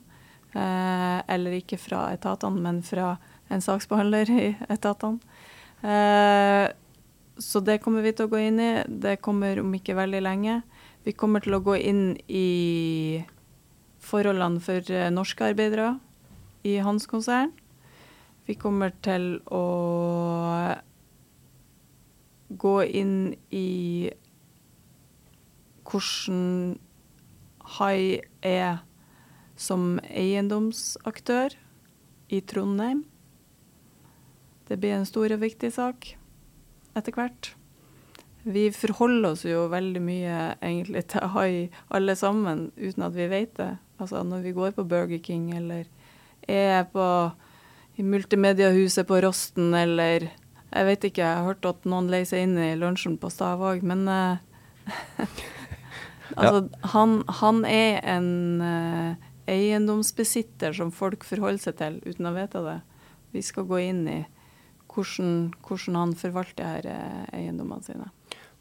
eller 0.51 1.53
ikke 1.55 1.77
fra 1.79 2.09
etatene, 2.11 2.59
men 2.59 2.81
fra 2.83 3.17
en 3.47 3.61
saksbehandler 3.63 4.31
i 4.31 4.47
etatene. 4.67 5.19
så 7.39 7.59
det 7.63 7.77
kommer 7.83 8.01
vi 8.03 8.11
til 8.11 8.27
å 8.27 8.31
gå 8.31 8.39
inn 8.47 8.59
i. 8.59 8.71
Det 8.87 9.21
kommer 9.21 9.59
om 9.59 9.71
ikke 9.75 9.95
veldig 9.95 10.21
lenge. 10.21 10.61
Vi 11.01 11.13
kommer 11.17 11.41
til 11.41 11.55
å 11.57 11.63
gå 11.65 11.79
inn 11.81 12.13
i 12.29 13.21
forholdene 14.05 14.61
for 14.61 14.85
eh, 14.93 15.09
norske 15.13 15.47
arbeidere 15.49 15.95
i 16.67 16.75
hans 16.85 17.07
konsern. 17.09 17.53
Vi 18.45 18.53
kommer 18.59 18.93
til 19.05 19.39
å 19.49 19.65
gå 22.61 22.75
inn 22.85 23.33
i 23.49 24.11
hvordan 25.89 26.79
Hai 27.77 28.19
er 28.43 28.81
som 29.55 29.95
eiendomsaktør 30.09 31.55
i 32.33 32.41
Trondheim. 32.43 33.05
Det 34.67 34.79
blir 34.81 34.97
en 34.97 35.07
stor 35.07 35.31
og 35.31 35.41
viktig 35.43 35.71
sak 35.75 36.13
etter 36.97 37.15
hvert. 37.15 37.53
Vi 38.43 38.71
forholder 38.73 39.35
oss 39.35 39.43
jo 39.45 39.67
veldig 39.69 40.01
mye 40.01 40.37
egentlig 40.65 41.03
til 41.13 41.29
hai 41.35 41.69
alle 41.93 42.15
sammen, 42.17 42.69
uten 42.77 43.05
at 43.05 43.13
vi 43.13 43.27
vet 43.29 43.53
det. 43.59 43.75
Altså 44.01 44.23
når 44.25 44.45
vi 44.47 44.53
går 44.57 44.73
på 44.77 44.85
Burger 44.89 45.21
King 45.21 45.51
eller 45.57 45.85
er 46.49 46.87
på 46.89 47.05
i 47.99 48.05
multimediahuset 48.07 49.05
på 49.07 49.19
Rosten 49.21 49.73
eller 49.77 50.31
Jeg 50.71 50.85
vet 50.87 51.03
ikke, 51.03 51.21
jeg 51.21 51.35
har 51.35 51.43
hørt 51.43 51.65
at 51.67 51.83
noen 51.83 52.05
leier 52.07 52.23
seg 52.25 52.45
inn 52.45 52.53
i 52.55 52.77
lunsjen 52.79 53.17
på 53.19 53.27
Stavåg, 53.27 53.81
men 53.83 54.05
uh, 54.07 54.37
Altså, 56.31 56.61
ja. 56.63 56.89
han, 56.93 57.17
han, 57.27 57.65
er 57.67 57.97
en 58.07 58.29
uh, 58.63 59.27
eiendomsbesitter 59.51 60.71
som 60.71 60.93
folk 60.95 61.25
forholder 61.27 61.59
seg 61.65 61.75
til 61.81 61.99
uten 62.05 62.29
å 62.29 62.31
vite 62.37 62.63
det. 62.63 62.77
Vi 63.35 63.43
skal 63.43 63.67
gå 63.67 63.81
inn 63.83 64.05
i 64.07 64.21
hvordan, 64.95 65.51
hvordan 65.67 65.99
han 65.99 66.15
forvalter 66.15 66.69
her 66.69 66.87
uh, 66.87 67.27
eiendommene 67.35 67.83
sine 67.83 68.07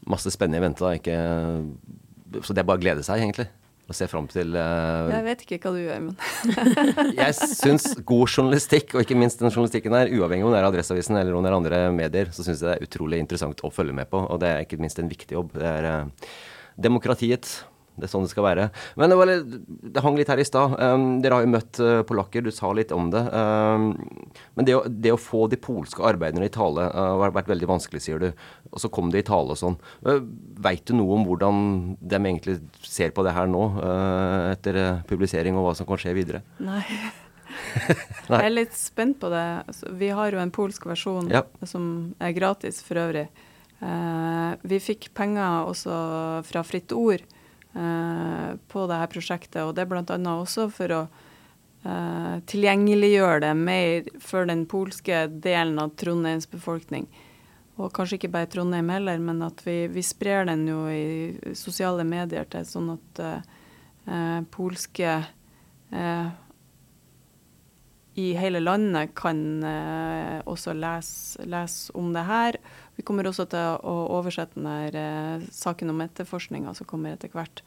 masse 0.09 0.31
spennende 0.33 0.61
i 0.61 0.65
vente. 0.65 0.83
da, 0.83 0.93
ikke, 0.97 1.17
Så 2.45 2.55
det 2.55 2.63
er 2.63 2.69
bare 2.69 2.81
å 2.81 2.83
glede 2.83 3.03
seg, 3.05 3.21
egentlig. 3.21 3.49
Og 3.91 3.97
se 3.97 4.07
fram 4.07 4.27
til 4.31 4.53
uh, 4.55 5.09
Jeg 5.11 5.25
vet 5.25 5.41
ikke 5.43 5.57
hva 5.65 5.71
du 5.75 5.81
gjør, 5.81 6.03
men 6.05 6.13
Jeg 7.19 7.35
syns 7.35 7.89
god 8.07 8.29
journalistikk, 8.29 8.93
og 8.95 9.03
ikke 9.03 9.17
minst 9.19 9.41
den 9.41 9.51
journalistikken 9.51 9.95
her, 9.97 10.11
uavhengig 10.15 10.47
om 10.47 10.53
det 10.53 10.61
er 10.61 10.67
Adresseavisen 10.69 11.19
eller 11.19 11.35
om 11.35 11.43
det 11.43 11.51
er 11.51 11.57
andre 11.57 11.81
medier, 11.95 12.31
så 12.31 12.45
syns 12.45 12.61
jeg 12.61 12.69
det 12.69 12.77
er 12.77 12.87
utrolig 12.87 13.19
interessant 13.19 13.65
å 13.67 13.73
følge 13.73 13.95
med 13.97 14.07
på. 14.11 14.21
Og 14.21 14.39
det 14.43 14.53
er 14.53 14.63
ikke 14.63 14.79
minst 14.79 15.01
en 15.01 15.11
viktig 15.11 15.35
jobb. 15.35 15.51
Det 15.59 15.67
er 15.67 15.89
uh, 15.89 16.31
demokratiet 16.79 17.51
det 17.99 18.07
er 18.07 18.11
sånn 18.11 18.23
det 18.25 18.31
skal 18.31 18.45
være. 18.45 18.67
Men 18.99 19.11
det, 19.11 19.17
var 19.19 19.29
litt, 19.29 19.55
det 19.93 20.03
hang 20.03 20.17
litt 20.17 20.29
her 20.31 20.39
i 20.39 20.45
stad. 20.47 20.73
Um, 20.79 21.05
dere 21.23 21.37
har 21.37 21.45
jo 21.45 21.51
møtt 21.51 21.79
uh, 21.83 22.01
polakker, 22.07 22.43
du 22.45 22.51
sa 22.53 22.71
litt 22.75 22.93
om 22.95 23.09
det. 23.11 23.21
Um, 23.35 23.91
men 24.55 24.67
det 24.67 24.77
å, 24.77 24.83
det 24.87 25.11
å, 25.13 25.19
få 25.19 25.45
de 25.51 25.59
polske 25.61 26.03
arbeiderne 26.07 26.47
i 26.47 26.53
tale 26.53 26.87
uh, 26.87 27.17
har 27.21 27.35
vært 27.35 27.51
veldig 27.51 27.67
vanskelig, 27.69 28.01
sier 28.05 28.21
du. 28.23 28.29
Og 28.71 28.81
så 28.81 28.89
kom 28.93 29.11
de 29.11 29.19
i 29.19 29.25
tale 29.27 29.53
og 29.53 29.59
sånn. 29.59 29.75
Uh, 30.07 30.21
Veit 30.63 30.85
du 30.87 30.95
noe 30.95 31.17
om 31.17 31.25
hvordan 31.27 31.59
de 31.99 32.21
egentlig 32.21 32.59
ser 32.85 33.11
på 33.15 33.25
det 33.27 33.35
her 33.35 33.51
nå, 33.51 33.65
uh, 33.81 34.53
etter 34.53 34.79
publisering, 35.09 35.59
og 35.59 35.67
hva 35.67 35.75
som 35.77 35.89
kan 35.89 35.99
skje 36.01 36.15
videre? 36.15 36.41
Nei. 36.69 36.85
Nei. 38.31 38.39
Jeg 38.39 38.47
er 38.47 38.55
litt 38.55 38.77
spent 38.79 39.19
på 39.19 39.29
det. 39.33 39.45
Altså, 39.67 39.91
vi 39.99 40.13
har 40.15 40.31
jo 40.31 40.39
en 40.39 40.55
polsk 40.55 40.87
versjon 40.87 41.27
ja. 41.33 41.43
som 41.67 42.15
er 42.23 42.33
gratis 42.37 42.79
for 42.85 43.03
øvrig. 43.03 43.27
Vi 44.61 44.77
fikk 44.77 45.07
penger 45.17 45.65
også 45.65 45.95
fra 46.45 46.61
Fritt 46.61 46.93
Ord 46.93 47.23
Eh, 47.73 48.55
på 48.67 48.85
dette 48.89 49.11
prosjektet. 49.13 49.61
Og 49.63 49.75
det 49.75 49.85
er 49.85 49.91
bl.a. 49.91 50.17
også 50.35 50.67
for 50.75 50.91
å 50.91 51.01
uh, 51.07 52.35
tilgjengeliggjøre 52.51 53.45
det 53.45 53.51
mer 53.55 54.09
for 54.19 54.49
den 54.49 54.65
polske 54.67 55.23
delen 55.31 55.79
av 55.79 55.93
Trondheims 55.99 56.49
befolkning. 56.51 57.07
Og 57.79 57.93
kanskje 57.95 58.19
ikke 58.19 58.33
bare 58.33 58.49
Trondheim 58.51 58.91
heller, 58.91 59.23
men 59.23 59.39
at 59.47 59.63
vi, 59.63 59.85
vi 59.87 60.03
sprer 60.03 60.49
den 60.51 60.65
jo 60.67 60.83
i 60.91 61.55
sosiale 61.55 62.03
medier 62.03 62.49
til 62.51 62.67
sånn 62.67 62.91
at 62.97 63.23
uh, 63.23 64.41
polske 64.51 65.19
i 68.21 68.27
hele 68.39 68.61
landet 68.63 69.11
kan 69.19 69.41
også 70.47 70.71
lese, 70.79 71.43
lese 71.51 71.91
om 71.99 72.13
det 72.15 72.23
her. 72.23 72.57
Vi 73.01 73.05
kommer 73.07 73.25
også 73.25 73.47
til 73.49 73.79
å 73.81 73.93
oversette 74.13 74.59
denne 74.59 74.91
eh, 74.93 75.45
saken 75.57 75.89
om 75.89 76.03
etterforskninga 76.03 76.75
som 76.77 76.85
kommer 76.85 77.15
etter 77.15 77.31
hvert, 77.33 77.63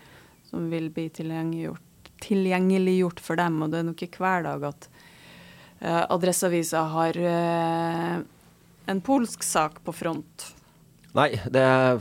som 0.46 0.68
vil 0.70 0.92
bli 0.94 1.08
tilgjengeliggjort, 1.10 2.12
tilgjengeliggjort, 2.22 3.22
for 3.24 3.40
dem. 3.40 3.56
Og 3.64 3.72
det 3.72 3.80
er 3.80 3.88
nok 3.88 4.04
ikke 4.06 4.22
hver 4.22 4.44
dag 4.46 4.68
at 4.68 4.86
eh, 5.80 6.04
Adresseavisa 6.04 6.84
har 6.92 7.18
eh, 7.18 8.20
en 8.94 9.02
polsk 9.02 9.42
sak 9.42 9.82
på 9.82 9.96
front. 10.04 10.46
Nei, 11.18 11.32
det 11.50 11.66
er 11.66 11.98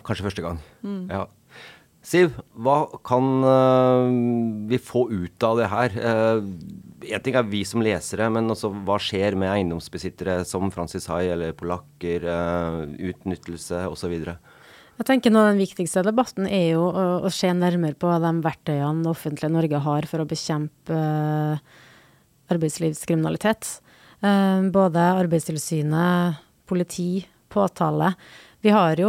kanskje 0.00 0.30
første 0.30 0.46
gang. 0.48 0.64
Mm. 0.80 1.04
Ja. 1.12 1.26
Siv, 2.00 2.32
hva 2.56 2.86
kan 3.04 3.26
uh, 3.44 4.08
vi 4.70 4.78
få 4.80 5.04
ut 5.12 5.44
av 5.44 5.58
det 5.60 5.66
her? 5.68 5.96
Uh, 6.00 6.46
en 7.12 7.24
ting 7.24 7.36
er 7.36 7.48
vi 7.48 7.60
som 7.68 7.84
lesere, 7.84 8.30
men 8.32 8.48
også 8.52 8.70
hva 8.86 8.96
skjer 9.00 9.36
med 9.36 9.50
eiendomsbesittere 9.52 10.38
som 10.48 10.72
Francis 10.72 11.10
Hai 11.12 11.26
eller 11.34 11.52
polakker, 11.56 12.24
uh, 12.24 12.88
utnyttelse 13.10 13.84
osv.? 13.92 14.16
Jeg 14.16 15.08
tenker 15.08 15.32
noe 15.32 15.44
av 15.44 15.52
Den 15.52 15.60
viktigste 15.60 16.04
debatten 16.04 16.48
er 16.48 16.74
jo 16.74 16.88
å, 16.88 17.04
å, 17.28 17.32
se 17.32 17.52
nærmere 17.56 17.96
på 18.00 18.08
de 18.24 18.32
verktøyene 18.48 19.04
det 19.04 19.12
offentlige 19.12 19.52
Norge 19.52 19.84
har 19.84 20.08
for 20.08 20.24
å 20.24 20.28
bekjempe 20.28 20.98
arbeidslivskriminalitet. 22.50 23.76
både 24.20 25.04
Arbeidstilsynet, 25.22 26.40
politi, 26.68 27.24
påtale. 27.48 28.14
Vi 28.60 28.68
har 28.74 29.00
jo, 29.00 29.08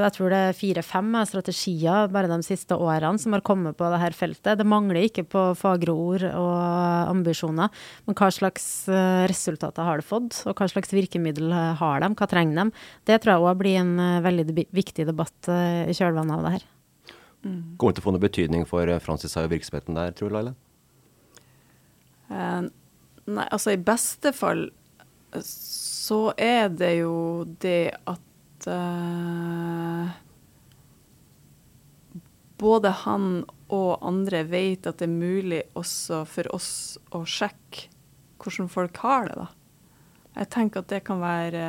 jeg 0.00 0.12
tror 0.16 0.32
det 0.32 0.38
er 0.46 0.56
fire-fem 0.56 1.10
strategier 1.28 2.08
bare 2.08 2.30
de 2.30 2.38
siste 2.46 2.72
årene 2.72 3.20
som 3.20 3.34
har 3.36 3.42
kommet 3.44 3.76
på 3.76 3.90
dette 3.92 4.16
feltet. 4.16 4.56
Det 4.56 4.64
mangler 4.64 5.04
ikke 5.04 5.26
på 5.28 5.42
fagre 5.60 5.92
ord 5.92 6.24
og 6.30 7.10
ambisjoner. 7.10 7.68
Men 8.08 8.16
hva 8.16 8.30
slags 8.32 8.64
eh, 8.88 9.26
resultater 9.28 9.84
har 9.84 10.00
det 10.00 10.08
fått, 10.08 10.40
og 10.48 10.56
hva 10.56 10.70
slags 10.72 10.94
virkemiddel 10.96 11.52
har 11.52 12.00
de, 12.00 12.08
hva 12.16 12.28
trenger 12.32 12.62
de? 12.62 12.86
Det 13.04 13.20
tror 13.20 13.34
jeg 13.34 13.44
òg 13.44 13.60
blir 13.60 13.76
en 13.82 13.92
eh, 14.00 14.22
veldig 14.24 14.64
viktig 14.80 15.04
debatt 15.10 15.52
eh, 15.52 15.84
i 15.92 15.96
kjølvannet 15.98 16.38
av 16.38 16.46
det 16.46 16.54
her. 16.56 16.68
Kommer 17.44 17.92
det 17.92 18.00
til 18.00 18.02
å 18.02 18.06
få 18.08 18.14
noe 18.16 18.24
betydning 18.24 18.64
for 18.66 18.88
eh, 18.88 19.02
Francis 19.02 19.36
og 19.38 19.50
virksomheten 19.52 19.98
der, 19.98 20.16
tror 20.16 20.32
du, 20.32 20.38
Laila? 20.38 20.54
Eh, 22.32 22.62
nei, 23.28 23.46
altså 23.46 23.76
i 23.76 23.80
beste 23.80 24.32
fall 24.36 24.64
eh, 24.66 25.44
så 25.44 26.32
er 26.40 26.72
det 26.72 26.94
jo 27.02 27.44
det 27.60 27.92
at 28.08 28.24
eh, 28.66 30.08
både 32.58 32.94
han 33.04 33.28
og 33.68 34.02
andre 34.02 34.42
vet 34.48 34.88
at 34.88 34.98
det 34.98 35.06
er 35.06 35.14
mulig 35.14 35.62
også 35.78 36.24
for 36.26 36.50
oss 36.56 36.72
å 37.14 37.22
sjekke 37.28 37.86
hvordan 38.38 38.70
folk 38.70 38.98
har 39.02 39.28
det, 39.28 39.36
da. 39.44 39.48
Jeg 40.38 40.50
tenker 40.54 40.82
at 40.82 40.90
det 40.92 41.04
kan 41.06 41.20
være 41.22 41.68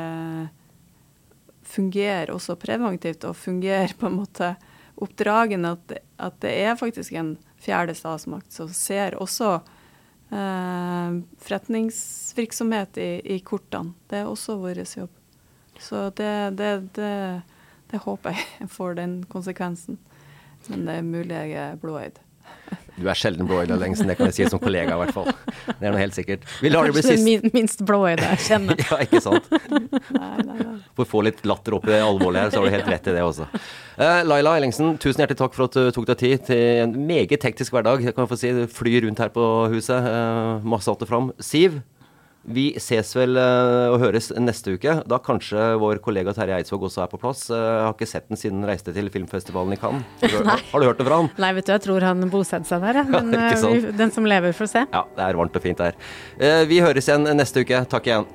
Fungere 1.70 2.32
også 2.34 2.56
preventivt 2.58 3.22
og 3.28 3.36
fungere 3.38 3.92
på 3.94 4.08
en 4.08 4.16
måte 4.16 4.46
oppdragende. 4.98 5.74
At 5.76 6.00
at 6.20 6.40
det 6.44 6.52
er 6.64 6.78
faktisk 6.78 7.14
en 7.16 7.34
fjerde 7.60 7.94
statsmakt 7.96 8.52
som 8.52 8.68
ser 8.74 9.16
også 9.20 9.52
eh, 10.32 11.20
forretningsvirksomhet 11.44 13.00
i, 13.00 13.10
i, 13.36 13.38
kortene. 13.44 13.94
Det 14.10 14.20
er 14.20 14.28
også 14.28 14.58
vår 14.60 14.82
jobb. 14.84 15.19
Så 15.80 16.08
det, 16.16 16.32
det, 16.60 16.72
det, 16.96 17.12
det 17.90 18.02
håper 18.06 18.36
jeg 18.36 18.70
får 18.78 18.98
den 19.00 19.20
konsekvensen. 19.30 19.98
Men 20.68 20.84
det 20.86 20.98
er 20.98 21.06
mulig 21.06 21.36
jeg 21.36 21.56
er 21.56 21.78
blåøyd. 21.80 22.20
Du 23.00 23.06
er 23.08 23.16
sjelden 23.16 23.48
blåøyd, 23.48 23.70
Lengsen. 23.80 24.10
Det 24.10 24.16
kan 24.18 24.28
jeg 24.28 24.36
si 24.36 24.46
som 24.52 24.60
kollega, 24.60 24.92
i 24.92 25.00
hvert 25.00 25.14
fall. 25.16 25.30
Det 25.70 25.86
er 25.86 25.94
noe 25.94 26.00
helt 26.02 26.16
sikkert. 26.16 26.42
Vi 26.60 26.68
lar 26.68 26.84
det 26.84 26.92
bli 26.96 27.04
sist. 27.04 27.24
Kanskje 27.24 27.52
minst 27.54 27.84
blåøyde 27.88 28.26
jeg 28.26 28.42
kjenner. 28.44 28.82
ja, 28.90 28.98
ikke 29.06 29.22
sant. 29.24 29.46
nei, 30.18 30.32
nei, 30.44 30.58
nei. 30.58 30.74
For 30.98 31.06
å 31.06 31.08
få 31.08 31.22
litt 31.24 31.40
latter 31.48 31.78
opp 31.78 31.86
i 31.88 31.94
det 31.94 32.02
alvorlige 32.04 32.44
her, 32.44 32.52
så 32.52 32.60
har 32.60 32.68
du 32.68 32.76
helt 32.76 32.90
rett 32.92 33.08
i 33.08 33.14
det 33.16 33.22
også. 33.24 33.48
Uh, 33.96 34.20
Laila 34.26 34.52
Ellingsen, 34.60 34.98
tusen 35.00 35.24
hjertelig 35.24 35.40
takk 35.40 35.56
for 35.56 35.70
at 35.70 35.78
du 35.78 35.94
tok 35.96 36.10
deg 36.10 36.20
tid 36.20 36.44
til 36.50 36.82
en 36.84 36.92
meget 37.08 37.40
teknisk 37.40 37.76
hverdag. 37.76 38.04
Jeg 38.04 38.16
kan 38.18 38.28
få 38.28 38.38
si, 38.40 38.52
du 38.56 38.66
flyr 38.68 39.06
rundt 39.06 39.22
her 39.24 39.32
på 39.32 39.46
huset. 39.72 40.10
Uh, 40.10 40.68
masse 40.74 40.92
alt 40.92 41.06
og 41.06 41.10
fram. 41.10 41.32
Siv, 41.40 41.80
vi 42.48 42.70
ses 42.80 43.10
vel 43.14 43.36
uh, 43.36 43.92
og 43.92 44.00
høres 44.00 44.30
neste 44.40 44.74
uke. 44.78 44.94
Da 45.08 45.18
kanskje 45.22 45.74
vår 45.80 46.00
kollega 46.04 46.32
Terje 46.36 46.56
Eidsvåg 46.60 46.86
også 46.88 47.04
er 47.04 47.10
på 47.12 47.20
plass. 47.20 47.44
Uh, 47.52 47.58
jeg 47.58 47.84
har 47.84 47.94
ikke 47.94 48.10
sett 48.10 48.28
den 48.30 48.40
siden 48.40 48.62
han 48.62 48.70
reiste 48.72 48.94
til 48.96 49.12
filmfestivalen 49.12 49.76
i 49.76 49.80
Cannes. 49.80 50.06
Har, 50.24 50.64
har, 50.72 50.80
du 50.80 50.88
hørt 50.88 51.02
det 51.02 51.08
fra 51.08 51.20
han? 51.20 51.30
Nei, 51.40 51.52
vet 51.58 51.68
du, 51.68 51.74
jeg 51.76 51.84
tror 51.86 52.08
han 52.08 52.28
bosetter 52.32 52.70
seg 52.72 52.86
der. 52.86 53.02
Men 53.12 53.34
ja, 53.36 53.54
vi, 53.60 53.94
den 54.00 54.14
som 54.14 54.28
lever, 54.28 54.56
får 54.56 54.72
se. 54.72 54.86
Ja, 54.88 55.04
det 55.16 55.26
er 55.26 55.40
varmt 55.42 55.60
og 55.60 55.64
fint 55.64 55.80
der. 55.80 55.98
vi 56.70 56.80
høres 56.82 57.10
igjen 57.10 57.28
neste 57.36 57.66
uke. 57.66 57.84
Takk 57.92 58.08
igjen. 58.08 58.30